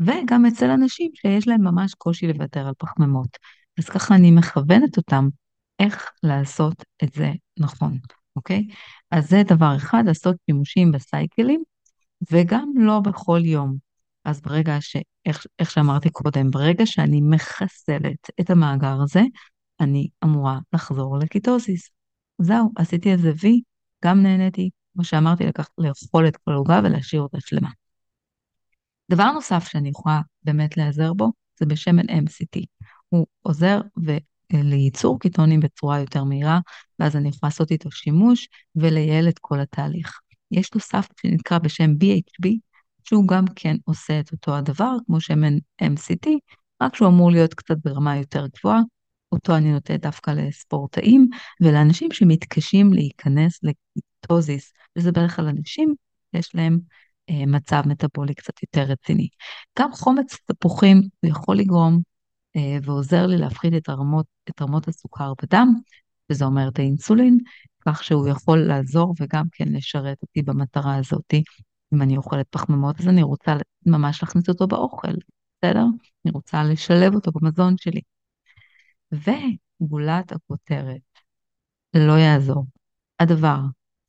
וגם 0.00 0.46
אצל 0.46 0.70
אנשים 0.70 1.10
שיש 1.14 1.48
להם 1.48 1.64
ממש 1.64 1.94
קושי 1.94 2.26
לוותר 2.26 2.66
על 2.66 2.74
פחמימות. 2.78 3.38
אז 3.78 3.84
ככה 3.84 4.14
אני 4.14 4.30
מכוונת 4.30 4.96
אותם 4.96 5.28
איך 5.78 6.10
לעשות 6.22 6.84
את 7.04 7.12
זה 7.12 7.30
נכון, 7.58 7.98
אוקיי? 8.36 8.68
אז 9.10 9.28
זה 9.28 9.42
דבר 9.46 9.76
אחד, 9.76 10.02
לעשות 10.06 10.36
שימושים 10.46 10.92
בסייקלים, 10.92 11.62
וגם 12.32 12.72
לא 12.76 13.00
בכל 13.00 13.40
יום. 13.44 13.91
אז 14.24 14.40
ברגע 14.40 14.80
ש... 14.80 14.96
איך, 15.26 15.46
איך 15.58 15.70
שאמרתי 15.70 16.10
קודם, 16.10 16.50
ברגע 16.50 16.86
שאני 16.86 17.20
מחסלת 17.20 18.30
את 18.40 18.50
המאגר 18.50 19.02
הזה, 19.02 19.22
אני 19.80 20.08
אמורה 20.24 20.58
לחזור 20.72 21.18
לקיטוזיס. 21.18 21.90
זהו, 22.38 22.70
עשיתי 22.76 23.12
איזה 23.12 23.32
וי, 23.42 23.62
גם 24.04 24.22
נהניתי, 24.22 24.70
כמו 24.94 25.04
שאמרתי, 25.04 25.46
לקח, 25.46 25.68
לאכול 25.78 26.28
את 26.28 26.36
כל 26.36 26.52
העוגה 26.52 26.80
ולהשאיר 26.84 27.22
אותה 27.22 27.38
שלמה. 27.40 27.70
דבר 29.10 29.32
נוסף 29.32 29.68
שאני 29.68 29.88
יכולה 29.88 30.20
באמת 30.42 30.76
להיעזר 30.76 31.12
בו, 31.12 31.32
זה 31.58 31.66
בשמן 31.66 32.08
MCT. 32.08 32.64
הוא 33.08 33.26
עוזר 33.42 33.80
ו... 34.06 34.16
לייצור 34.52 35.20
קיטונים 35.20 35.60
בצורה 35.60 36.00
יותר 36.00 36.24
מהירה, 36.24 36.60
ואז 36.98 37.16
אני 37.16 37.28
יכולה 37.28 37.48
לעשות 37.48 37.70
איתו 37.70 37.90
שימוש 37.90 38.48
ולייעל 38.76 39.28
את 39.28 39.38
כל 39.38 39.60
התהליך. 39.60 40.20
יש 40.50 40.68
תוסף 40.68 41.06
שנקרא 41.20 41.58
בשם 41.58 41.90
BHB, 41.90 42.48
שהוא 43.04 43.28
גם 43.28 43.44
כן 43.56 43.76
עושה 43.84 44.20
את 44.20 44.32
אותו 44.32 44.56
הדבר, 44.56 44.96
כמו 45.06 45.20
שמן 45.20 45.56
MCT, 45.82 46.28
רק 46.82 46.96
שהוא 46.96 47.08
אמור 47.08 47.30
להיות 47.30 47.54
קצת 47.54 47.76
ברמה 47.84 48.16
יותר 48.16 48.46
גבוהה. 48.56 48.80
אותו 49.32 49.56
אני 49.56 49.72
נותנת 49.72 50.00
דווקא 50.00 50.30
לספורטאים 50.30 51.28
ולאנשים 51.60 52.12
שמתקשים 52.12 52.92
להיכנס 52.92 53.60
לקיטוזיס, 53.62 54.72
וזה 54.98 55.12
בערך 55.12 55.36
כלל 55.36 55.48
אנשים 55.48 55.94
שיש 56.36 56.54
להם 56.54 56.78
אה, 57.30 57.46
מצב 57.46 57.82
מטאבולי 57.86 58.34
קצת 58.34 58.62
יותר 58.62 58.82
רציני. 58.82 59.28
גם 59.78 59.92
חומץ 59.92 60.36
תפוחים 60.46 61.02
יכול 61.22 61.56
לגרום 61.56 62.00
אה, 62.56 62.78
ועוזר 62.82 63.26
לי 63.26 63.38
להפחית 63.38 63.74
את 63.74 63.88
רמות, 63.88 64.26
את 64.50 64.62
רמות 64.62 64.88
הסוכר 64.88 65.32
בדם, 65.42 65.74
וזה 66.30 66.44
אומר 66.44 66.68
את 66.68 66.78
האינסולין, 66.78 67.38
כך 67.86 68.04
שהוא 68.04 68.28
יכול 68.28 68.58
לעזור 68.58 69.14
וגם 69.20 69.44
כן 69.52 69.68
לשרת 69.68 70.22
אותי 70.22 70.42
במטרה 70.42 70.96
הזאתי. 70.96 71.42
אם 71.94 72.02
אני 72.02 72.16
אוכלת 72.16 72.46
פחמימות, 72.50 73.00
אז 73.00 73.08
אני 73.08 73.22
רוצה 73.22 73.52
ממש 73.86 74.22
להכניס 74.22 74.48
אותו 74.48 74.66
באוכל, 74.66 75.12
בסדר? 75.58 75.84
אני 76.24 76.32
רוצה 76.32 76.64
לשלב 76.64 77.14
אותו 77.14 77.30
במזון 77.32 77.74
שלי. 77.78 78.00
וגולת 79.12 80.32
הכותרת, 80.32 81.00
לא 81.94 82.18
יעזור. 82.18 82.66
הדבר 83.20 83.58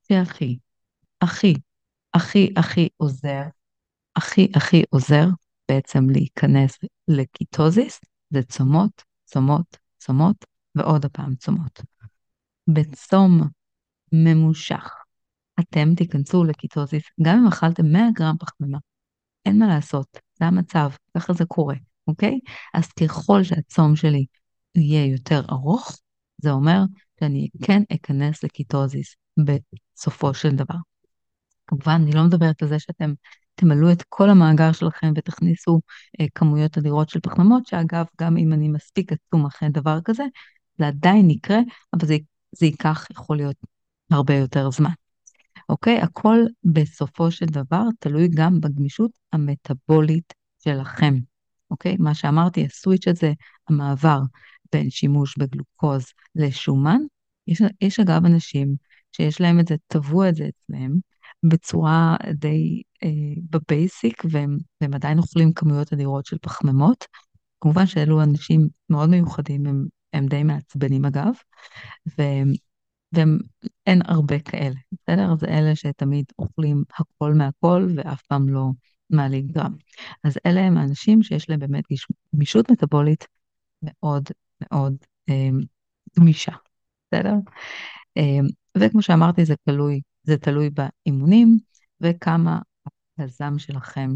שהכי, 0.07 0.57
הכי, 1.21 1.53
הכי, 2.13 2.53
הכי 2.57 2.89
עוזר, 2.97 3.43
הכי, 4.15 4.51
הכי 4.55 4.83
עוזר 4.89 5.25
בעצם 5.69 6.09
להיכנס 6.09 6.77
לקיטוזיס, 7.07 7.99
זה 8.29 8.43
צומות, 8.43 9.03
צומות, 9.25 9.77
צומות, 9.97 10.45
ועוד 10.75 11.05
הפעם 11.05 11.35
צומות. 11.35 11.81
בצום 12.67 13.41
ממושך, 14.11 15.02
אתם 15.59 15.95
תיכנסו 15.95 16.43
לקיטוזיס, 16.43 17.03
גם 17.21 17.37
אם 17.37 17.47
אכלתם 17.47 17.85
100 17.85 18.01
גרם 18.13 18.35
פחמימה. 18.39 18.77
אין 19.45 19.59
מה 19.59 19.67
לעשות, 19.67 20.17
זה 20.39 20.45
המצב, 20.45 20.89
ככה 21.17 21.33
זה 21.33 21.45
קורה, 21.45 21.75
אוקיי? 22.07 22.39
אז 22.73 22.87
ככל 22.91 23.43
שהצום 23.43 23.95
שלי 23.95 24.25
יהיה 24.75 25.05
יותר 25.05 25.41
ארוך, 25.51 25.99
זה 26.37 26.51
אומר 26.51 26.79
שאני 27.19 27.47
כן 27.63 27.83
אכנס 27.93 28.43
לקיטוזיס 28.43 29.15
בסופו 29.37 30.33
של 30.33 30.55
דבר. 30.55 30.75
כמובן, 31.67 32.01
אני 32.03 32.11
לא 32.11 32.23
מדברת 32.23 32.61
על 32.61 32.67
זה 32.67 32.79
שאתם 32.79 33.13
תמלאו 33.55 33.91
את 33.91 34.03
כל 34.09 34.29
המאגר 34.29 34.71
שלכם 34.71 35.13
ותכניסו 35.15 35.79
אה, 36.21 36.25
כמויות 36.35 36.77
אדירות 36.77 37.09
של 37.09 37.19
פחמימות, 37.19 37.65
שאגב, 37.65 38.05
גם 38.21 38.37
אם 38.37 38.53
אני 38.53 38.69
מספיק 38.69 39.11
עצום 39.11 39.45
אחרי 39.45 39.69
דבר 39.69 39.99
כזה, 40.05 40.23
זה 40.77 40.87
עדיין 40.87 41.29
יקרה, 41.29 41.59
אבל 41.93 42.07
זה, 42.07 42.17
זה 42.51 42.65
ייקח, 42.65 43.07
יכול 43.11 43.37
להיות, 43.37 43.55
הרבה 44.11 44.35
יותר 44.35 44.71
זמן. 44.71 44.91
אוקיי? 45.69 46.01
הכל 46.01 46.39
בסופו 46.63 47.31
של 47.31 47.45
דבר 47.45 47.83
תלוי 47.99 48.27
גם 48.27 48.61
בגמישות 48.61 49.11
המטבולית 49.33 50.33
שלכם. 50.63 51.13
אוקיי? 51.71 51.97
מה 51.99 52.13
שאמרתי, 52.13 52.65
הסוויץ' 52.65 53.07
הזה, 53.07 53.33
המעבר 53.69 54.19
בין 54.71 54.89
שימוש 54.89 55.37
בגלוקוז 55.37 56.05
לשומן, 56.35 56.99
יש, 57.47 57.61
יש 57.81 57.99
אגב 57.99 58.25
אנשים 58.25 58.75
שיש 59.11 59.41
להם 59.41 59.59
את 59.59 59.67
זה, 59.67 59.75
טבוע 59.87 60.29
את 60.29 60.35
זה 60.35 60.47
אצלם, 60.47 60.91
בצורה 61.43 62.15
די 62.33 62.81
אה, 63.03 63.09
בבייסיק, 63.49 64.23
והם, 64.31 64.57
והם 64.81 64.93
עדיין 64.93 65.17
אוכלים 65.17 65.53
כמויות 65.53 65.93
אדירות 65.93 66.25
של 66.25 66.37
פחמימות. 66.41 67.05
כמובן 67.61 67.85
שאלו 67.85 68.23
אנשים 68.23 68.67
מאוד 68.89 69.09
מיוחדים, 69.09 69.65
הם, 69.65 69.85
הם 70.13 70.27
די 70.27 70.43
מעצבנים 70.43 71.05
אגב, 71.05 71.33
והם, 72.17 72.53
ואין 73.13 74.01
הרבה 74.05 74.39
כאלה, 74.39 74.75
בסדר? 74.91 75.35
זה 75.35 75.47
אלה 75.47 75.75
שתמיד 75.75 76.25
אוכלים 76.39 76.83
הכל 76.99 77.33
מהכל 77.33 77.87
ואף 77.95 78.21
פעם 78.21 78.49
לא 78.49 78.69
מעלים 79.09 79.47
גרם. 79.47 79.75
אז 80.23 80.37
אלה 80.45 80.61
הם 80.61 80.77
האנשים 80.77 81.23
שיש 81.23 81.49
להם 81.49 81.59
באמת 81.59 81.83
גמישות 82.35 82.71
מטבולית 82.71 83.27
מאוד 83.83 84.23
מאוד 84.61 84.95
אה, 85.29 85.49
גמישה, 86.19 86.51
בסדר? 87.07 87.33
אה, 88.17 88.39
וכמו 88.77 89.01
שאמרתי, 89.01 89.45
זה 89.45 89.55
תלוי, 89.63 90.01
זה 90.23 90.37
תלוי 90.37 90.69
באימונים 90.69 91.57
וכמה 92.01 92.59
הזעם 93.19 93.59
שלכם 93.59 94.11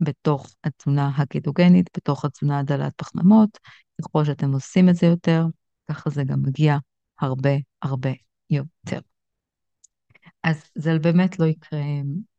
בתוך 0.00 0.54
התזונה 0.64 1.08
הקטוגנית, 1.16 1.90
בתוך 1.96 2.24
התזונה 2.24 2.58
הדלת 2.58 2.92
פחמימות. 2.96 3.58
ככל 4.02 4.24
שאתם 4.24 4.52
עושים 4.52 4.88
את 4.88 4.96
זה 4.96 5.06
יותר, 5.06 5.46
ככה 5.88 6.10
זה 6.10 6.24
גם 6.24 6.42
מגיע 6.42 6.76
הרבה 7.20 7.50
הרבה 7.82 8.10
יותר. 8.50 8.98
אז 10.42 10.70
זה 10.74 10.98
באמת 10.98 11.38
לא 11.38 11.44
יקרה, 11.44 11.80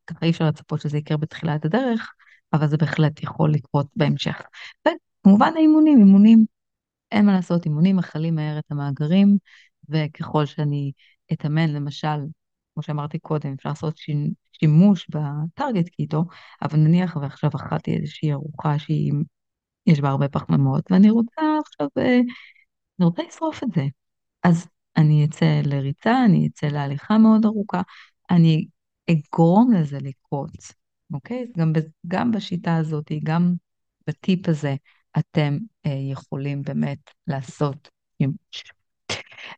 ככה 0.08 0.26
אי 0.26 0.30
אפשר 0.30 0.46
לצפות 0.48 0.82
שזה 0.82 0.98
יקרה 0.98 1.18
בתחילת 1.18 1.66
הדרך, 1.66 2.14
אבל 2.54 2.68
זה 2.68 2.78
בהחלט 2.78 3.24
יכול 3.24 3.54
לקרות 3.54 3.88
בהמשך. 3.96 4.42
וכמובן 4.88 5.52
האימונים, 5.56 6.00
אימונים, 6.00 6.46
אין 7.12 7.26
מה 7.26 7.34
לעשות, 7.34 7.66
אימונים 7.66 7.96
מכלים 7.96 8.36
מהר 8.36 8.60
את 8.60 8.72
המאגרים, 8.72 9.38
וככל 9.90 10.46
שאני 10.46 10.92
אתאמן, 11.34 11.70
למשל, 11.70 12.18
כמו 12.74 12.84
שאמרתי 12.84 13.20
קודם, 13.20 13.54
אפשר 13.54 13.70
לעשות 13.70 13.98
שימוש 14.60 15.08
בטארגט 15.10 15.90
קיטו, 15.90 16.26
אבל 16.62 16.80
נניח 16.80 17.16
ועכשיו 17.16 17.50
אכלתי 17.56 17.96
איזושהי 17.98 18.34
ארוחה 18.34 18.80
שהיא, 18.80 19.14
יש 19.88 20.00
בה 20.00 20.10
הרבה 20.10 20.30
פחמימות, 20.30 20.92
ואני 20.92 21.10
רוצה 21.10 21.42
עכשיו, 21.66 21.88
אה, 21.98 22.20
אני 23.00 23.06
רוצה 23.06 23.24
לשרוף 23.28 23.64
את 23.64 23.68
זה. 23.76 23.82
אז 24.48 24.68
אני 24.98 25.26
אצא 25.26 25.62
לריצה, 25.66 26.26
אני 26.26 26.48
אצא 26.48 26.68
להליכה 26.68 27.18
מאוד 27.18 27.46
ארוכה, 27.46 27.82
אני 28.32 28.68
אגרום 29.12 29.74
לזה 29.74 29.98
לקרות, 30.02 30.58
אוקיי? 31.14 31.48
גם, 31.58 31.74
גם 32.08 32.32
בשיטה 32.32 32.76
הזאת, 32.76 33.12
גם 33.24 33.54
בטיפ 34.08 34.50
הזה, 34.50 34.76
אתם 35.20 35.58
אה, 35.86 35.92
יכולים 36.12 36.62
באמת 36.62 36.98
לעשות 37.28 37.90
שימוש. 38.22 38.64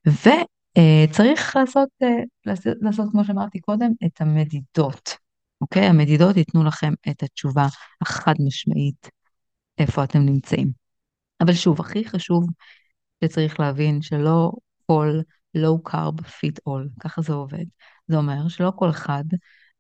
וצריך 0.08 1.56
אה, 1.58 1.62
לעשות, 1.62 1.90
אה, 2.04 2.08
לעשות, 2.46 2.78
לעשות, 2.82 3.12
כמו 3.12 3.24
שאמרתי 3.24 3.60
קודם, 3.60 3.92
את 4.06 4.22
המדידות, 4.22 5.18
אוקיי? 5.62 5.84
המדידות 5.86 6.38
ייתנו 6.38 6.64
לכם 6.64 6.94
את 7.10 7.24
התשובה 7.24 7.68
החד 8.02 8.34
משמעית 8.48 9.10
איפה 9.78 10.04
אתם 10.04 10.20
נמצאים. 10.20 10.72
אבל 11.42 11.54
שוב, 11.54 11.80
הכי 11.82 12.06
חשוב 12.06 12.48
שצריך 13.24 13.60
להבין 13.60 14.02
שלא 14.02 14.52
כל 14.90 15.20
low 15.58 15.92
carb 15.92 16.22
fit 16.22 16.60
all, 16.70 16.90
ככה 17.00 17.22
זה 17.22 17.34
עובד. 17.34 17.66
זה 18.08 18.18
אומר 18.18 18.48
שלא 18.48 18.72
כל 18.76 18.90
אחד 18.90 19.24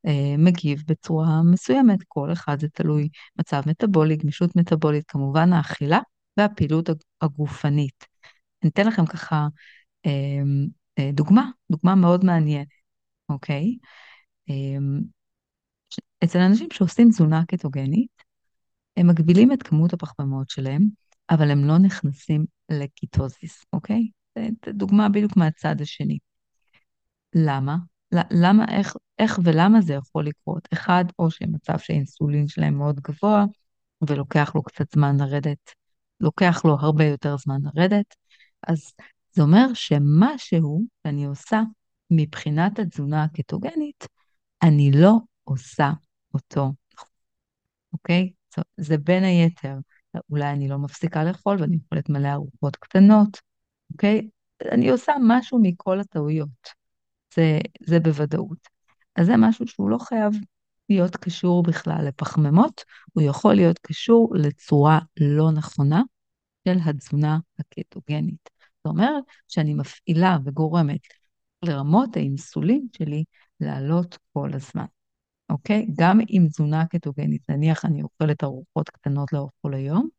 אה, 0.05 0.35
מגיב 0.37 0.83
בצורה 0.87 1.43
מסוימת, 1.51 1.99
כל 2.07 2.33
אחד 2.33 2.59
זה 2.59 2.67
תלוי 2.69 3.09
מצב 3.39 3.61
מטבולי, 3.65 4.15
גמישות 4.15 4.55
מטבולית, 4.55 5.03
כמובן 5.07 5.53
האכילה 5.53 5.99
והפעילות 6.37 6.89
הגופנית. 7.21 8.05
אני 8.63 8.69
אתן 8.69 8.87
לכם 8.87 9.05
ככה 9.05 9.47
אה, 10.05 10.11
אה, 10.99 11.11
דוגמה, 11.13 11.49
דוגמה 11.71 11.95
מאוד 11.95 12.25
מעניינת, 12.25 12.67
אוקיי? 13.29 13.77
אה, 14.49 14.55
אצל 16.23 16.39
אנשים 16.39 16.67
שעושים 16.71 17.09
תזונה 17.09 17.45
קטוגנית, 17.47 18.23
הם 18.97 19.07
מגבילים 19.07 19.51
את 19.51 19.63
כמות 19.63 19.93
הפחמימות 19.93 20.49
שלהם, 20.49 20.83
אבל 21.29 21.51
הם 21.51 21.67
לא 21.67 21.77
נכנסים 21.77 22.45
לקיטוזיס, 22.71 23.65
אוקיי? 23.73 24.09
דוגמה 24.73 25.09
בדיוק 25.09 25.37
מהצד 25.37 25.81
השני. 25.81 26.17
למה? 27.35 27.75
למה, 28.31 28.65
איך, 28.71 28.95
איך 29.19 29.39
ולמה 29.43 29.81
זה 29.81 29.93
יכול 29.93 30.25
לקרות? 30.25 30.67
אחד, 30.73 31.05
או 31.19 31.31
שמצב 31.31 31.79
שהאינסולין 31.79 32.47
שלהם 32.47 32.77
מאוד 32.77 32.99
גבוה, 32.99 33.45
ולוקח 34.09 34.51
לו 34.55 34.63
קצת 34.63 34.91
זמן 34.93 35.17
לרדת, 35.17 35.71
לוקח 36.19 36.61
לו 36.65 36.73
הרבה 36.79 37.05
יותר 37.05 37.37
זמן 37.37 37.59
לרדת, 37.63 38.15
אז 38.67 38.93
זה 39.31 39.41
אומר 39.41 39.73
שמשהו 39.73 40.85
שאני 41.03 41.25
עושה 41.25 41.61
מבחינת 42.11 42.79
התזונה 42.79 43.23
הקטוגנית, 43.23 44.07
אני 44.63 44.91
לא 44.91 45.17
עושה 45.43 45.91
אותו, 46.33 46.73
אוקיי? 47.93 48.31
זה 48.77 48.97
בין 48.97 49.23
היתר, 49.23 49.77
אולי 50.29 50.51
אני 50.51 50.67
לא 50.67 50.77
מפסיקה 50.77 51.23
לאכול 51.23 51.57
ואני 51.59 51.77
אוכלת 51.83 52.09
מלא 52.09 52.33
ארוחות 52.33 52.75
קטנות, 52.75 53.37
אוקיי? 53.91 54.29
אני 54.71 54.89
עושה 54.89 55.13
משהו 55.27 55.59
מכל 55.61 55.99
הטעויות, 55.99 56.69
זה, 57.35 57.59
זה 57.85 57.99
בוודאות. 57.99 58.67
אז 59.15 59.25
זה 59.25 59.33
משהו 59.37 59.67
שהוא 59.67 59.89
לא 59.89 59.97
חייב 59.97 60.33
להיות 60.89 61.15
קשור 61.15 61.63
בכלל 61.63 62.05
לפחמימות, 62.07 62.83
הוא 63.13 63.23
יכול 63.23 63.53
להיות 63.53 63.79
קשור 63.79 64.33
לצורה 64.35 64.99
לא 65.19 65.51
נכונה 65.51 66.01
של 66.67 66.77
התזונה 66.85 67.39
הקטוגנית. 67.59 68.49
זאת 68.77 68.85
אומרת 68.85 69.23
שאני 69.47 69.73
מפעילה 69.73 70.37
וגורמת 70.45 70.99
לרמות 71.63 72.15
האינסולין 72.15 72.87
שלי 72.97 73.23
לעלות 73.59 74.17
כל 74.33 74.49
הזמן, 74.53 74.85
אוקיי? 75.49 75.87
גם 75.97 76.19
עם 76.27 76.47
תזונה 76.47 76.85
קטוגנית, 76.85 77.49
נניח 77.49 77.85
אני 77.85 78.03
אוכלת 78.03 78.43
ארוחות 78.43 78.89
קטנות 78.89 79.33
לאורך 79.33 79.51
כל 79.61 79.73
היום, 79.73 80.09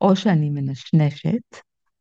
או 0.00 0.16
שאני 0.16 0.50
מנשנשת, 0.50 1.56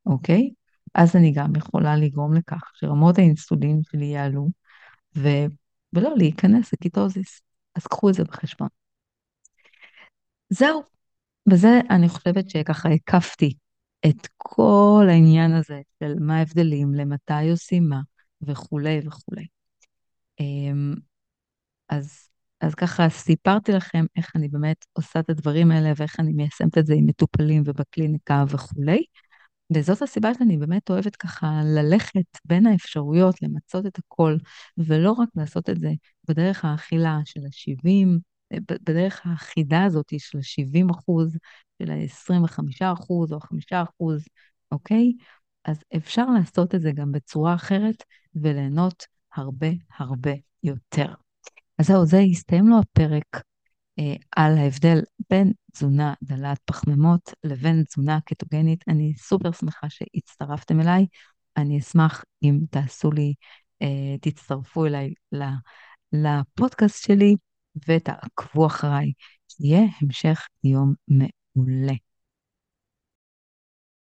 אוקיי? 0.06 0.50
אז 0.96 1.16
אני 1.16 1.32
גם 1.32 1.56
יכולה 1.56 1.96
לגרום 1.96 2.34
לכך 2.34 2.72
שרמות 2.74 3.18
האינסולין 3.18 3.82
שלי 3.84 4.06
יעלו, 4.06 4.48
ו... 5.18 5.28
ולא 5.94 6.16
להיכנס 6.18 6.74
לקיטוזיס. 6.74 7.42
אז 7.76 7.88
קחו 7.88 8.10
את 8.10 8.14
זה 8.14 8.24
בחשבון. 8.24 8.68
זהו, 10.50 10.84
בזה 11.50 11.80
אני 11.90 12.10
חושבת 12.10 12.50
שככה 12.50 12.90
הקפתי 12.90 13.54
את 14.06 14.28
כל 14.38 15.06
העניין 15.10 15.54
הזה 15.54 15.82
של 16.00 16.14
מה 16.20 16.38
ההבדלים, 16.38 16.94
למתי 16.94 17.50
עושים 17.52 17.90
מה, 17.90 18.02
וכולי 18.42 19.00
וכולי. 19.08 19.48
אמ, 20.40 20.94
אז, 21.90 22.30
אז 22.62 22.76
ככה 22.76 23.10
סיפרתי 23.10 23.72
לכם 23.72 24.06
איך 24.16 24.32
אני 24.36 24.48
באמת 24.48 24.86
עושה 24.94 25.20
את 25.20 25.30
הדברים 25.30 25.72
האלה 25.72 25.92
ואיך 25.98 26.20
אני 26.20 26.34
מיישמת 26.34 26.78
את 26.78 26.86
זה 26.86 26.94
עם 26.94 27.06
מטופלים 27.06 27.64
ובקליניקה 27.66 28.44
וכולי. 28.48 29.04
וזאת 29.74 30.02
הסיבה 30.02 30.34
שאני 30.34 30.58
באמת 30.58 30.90
אוהבת 30.90 31.16
ככה 31.16 31.62
ללכת 31.66 32.38
בין 32.46 32.66
האפשרויות, 32.66 33.42
למצות 33.42 33.86
את 33.86 33.98
הכל, 33.98 34.38
ולא 34.78 35.12
רק 35.12 35.30
לעשות 35.36 35.70
את 35.70 35.80
זה 35.80 35.92
בדרך 36.28 36.66
האכילה 36.66 37.20
של 37.26 37.40
ה-70, 37.40 38.20
בדרך 38.54 39.22
האחידה 39.26 39.84
הזאת 39.84 40.14
של 40.18 40.38
ה-70 40.38 40.92
אחוז, 40.92 41.38
של 41.82 41.92
ה-25 41.92 42.94
אחוז 42.94 43.34
או 43.34 43.38
ה-5 43.38 43.84
אחוז, 43.84 44.26
אוקיי? 44.72 45.14
אז 45.66 45.78
אפשר 45.98 46.26
לעשות 46.26 46.76
את 46.76 46.82
זה 46.82 46.92
גם 46.92 47.12
בצורה 47.12 47.56
אחרת 47.56 48.04
וליהנות 48.36 49.06
הרבה 49.36 49.68
הרבה 49.98 50.32
יותר. 50.64 51.14
אז 51.78 51.88
זהו, 51.88 52.06
זה 52.06 52.20
הסתיים 52.20 52.68
לו 52.68 52.80
הפרק. 52.80 53.51
אה, 54.00 54.14
על 54.36 54.58
ההבדל 54.58 55.02
בין 55.30 55.54
תזונה 55.72 56.14
דלת 56.24 56.60
פחמימות 56.66 57.34
לבין 57.44 57.84
תזונה 57.84 58.20
קטוגנית. 58.26 58.84
אני 58.88 59.14
סופר 59.18 59.52
שמחה 59.52 59.90
שהצטרפתם 59.90 60.80
אליי. 60.80 61.06
אני 61.58 61.80
אשמח 61.80 62.24
אם 62.44 62.60
תעשו 62.70 63.12
לי, 63.12 63.34
אה, 63.82 64.18
תצטרפו 64.22 64.86
אליי 64.86 65.14
לפודקאסט 66.14 67.04
שלי 67.04 67.36
ותעקבו 67.88 68.68
אחריי. 68.68 69.12
שיהיה 69.48 69.82
המשך 70.02 70.48
יום 70.64 70.94
מעולה. 71.08 71.94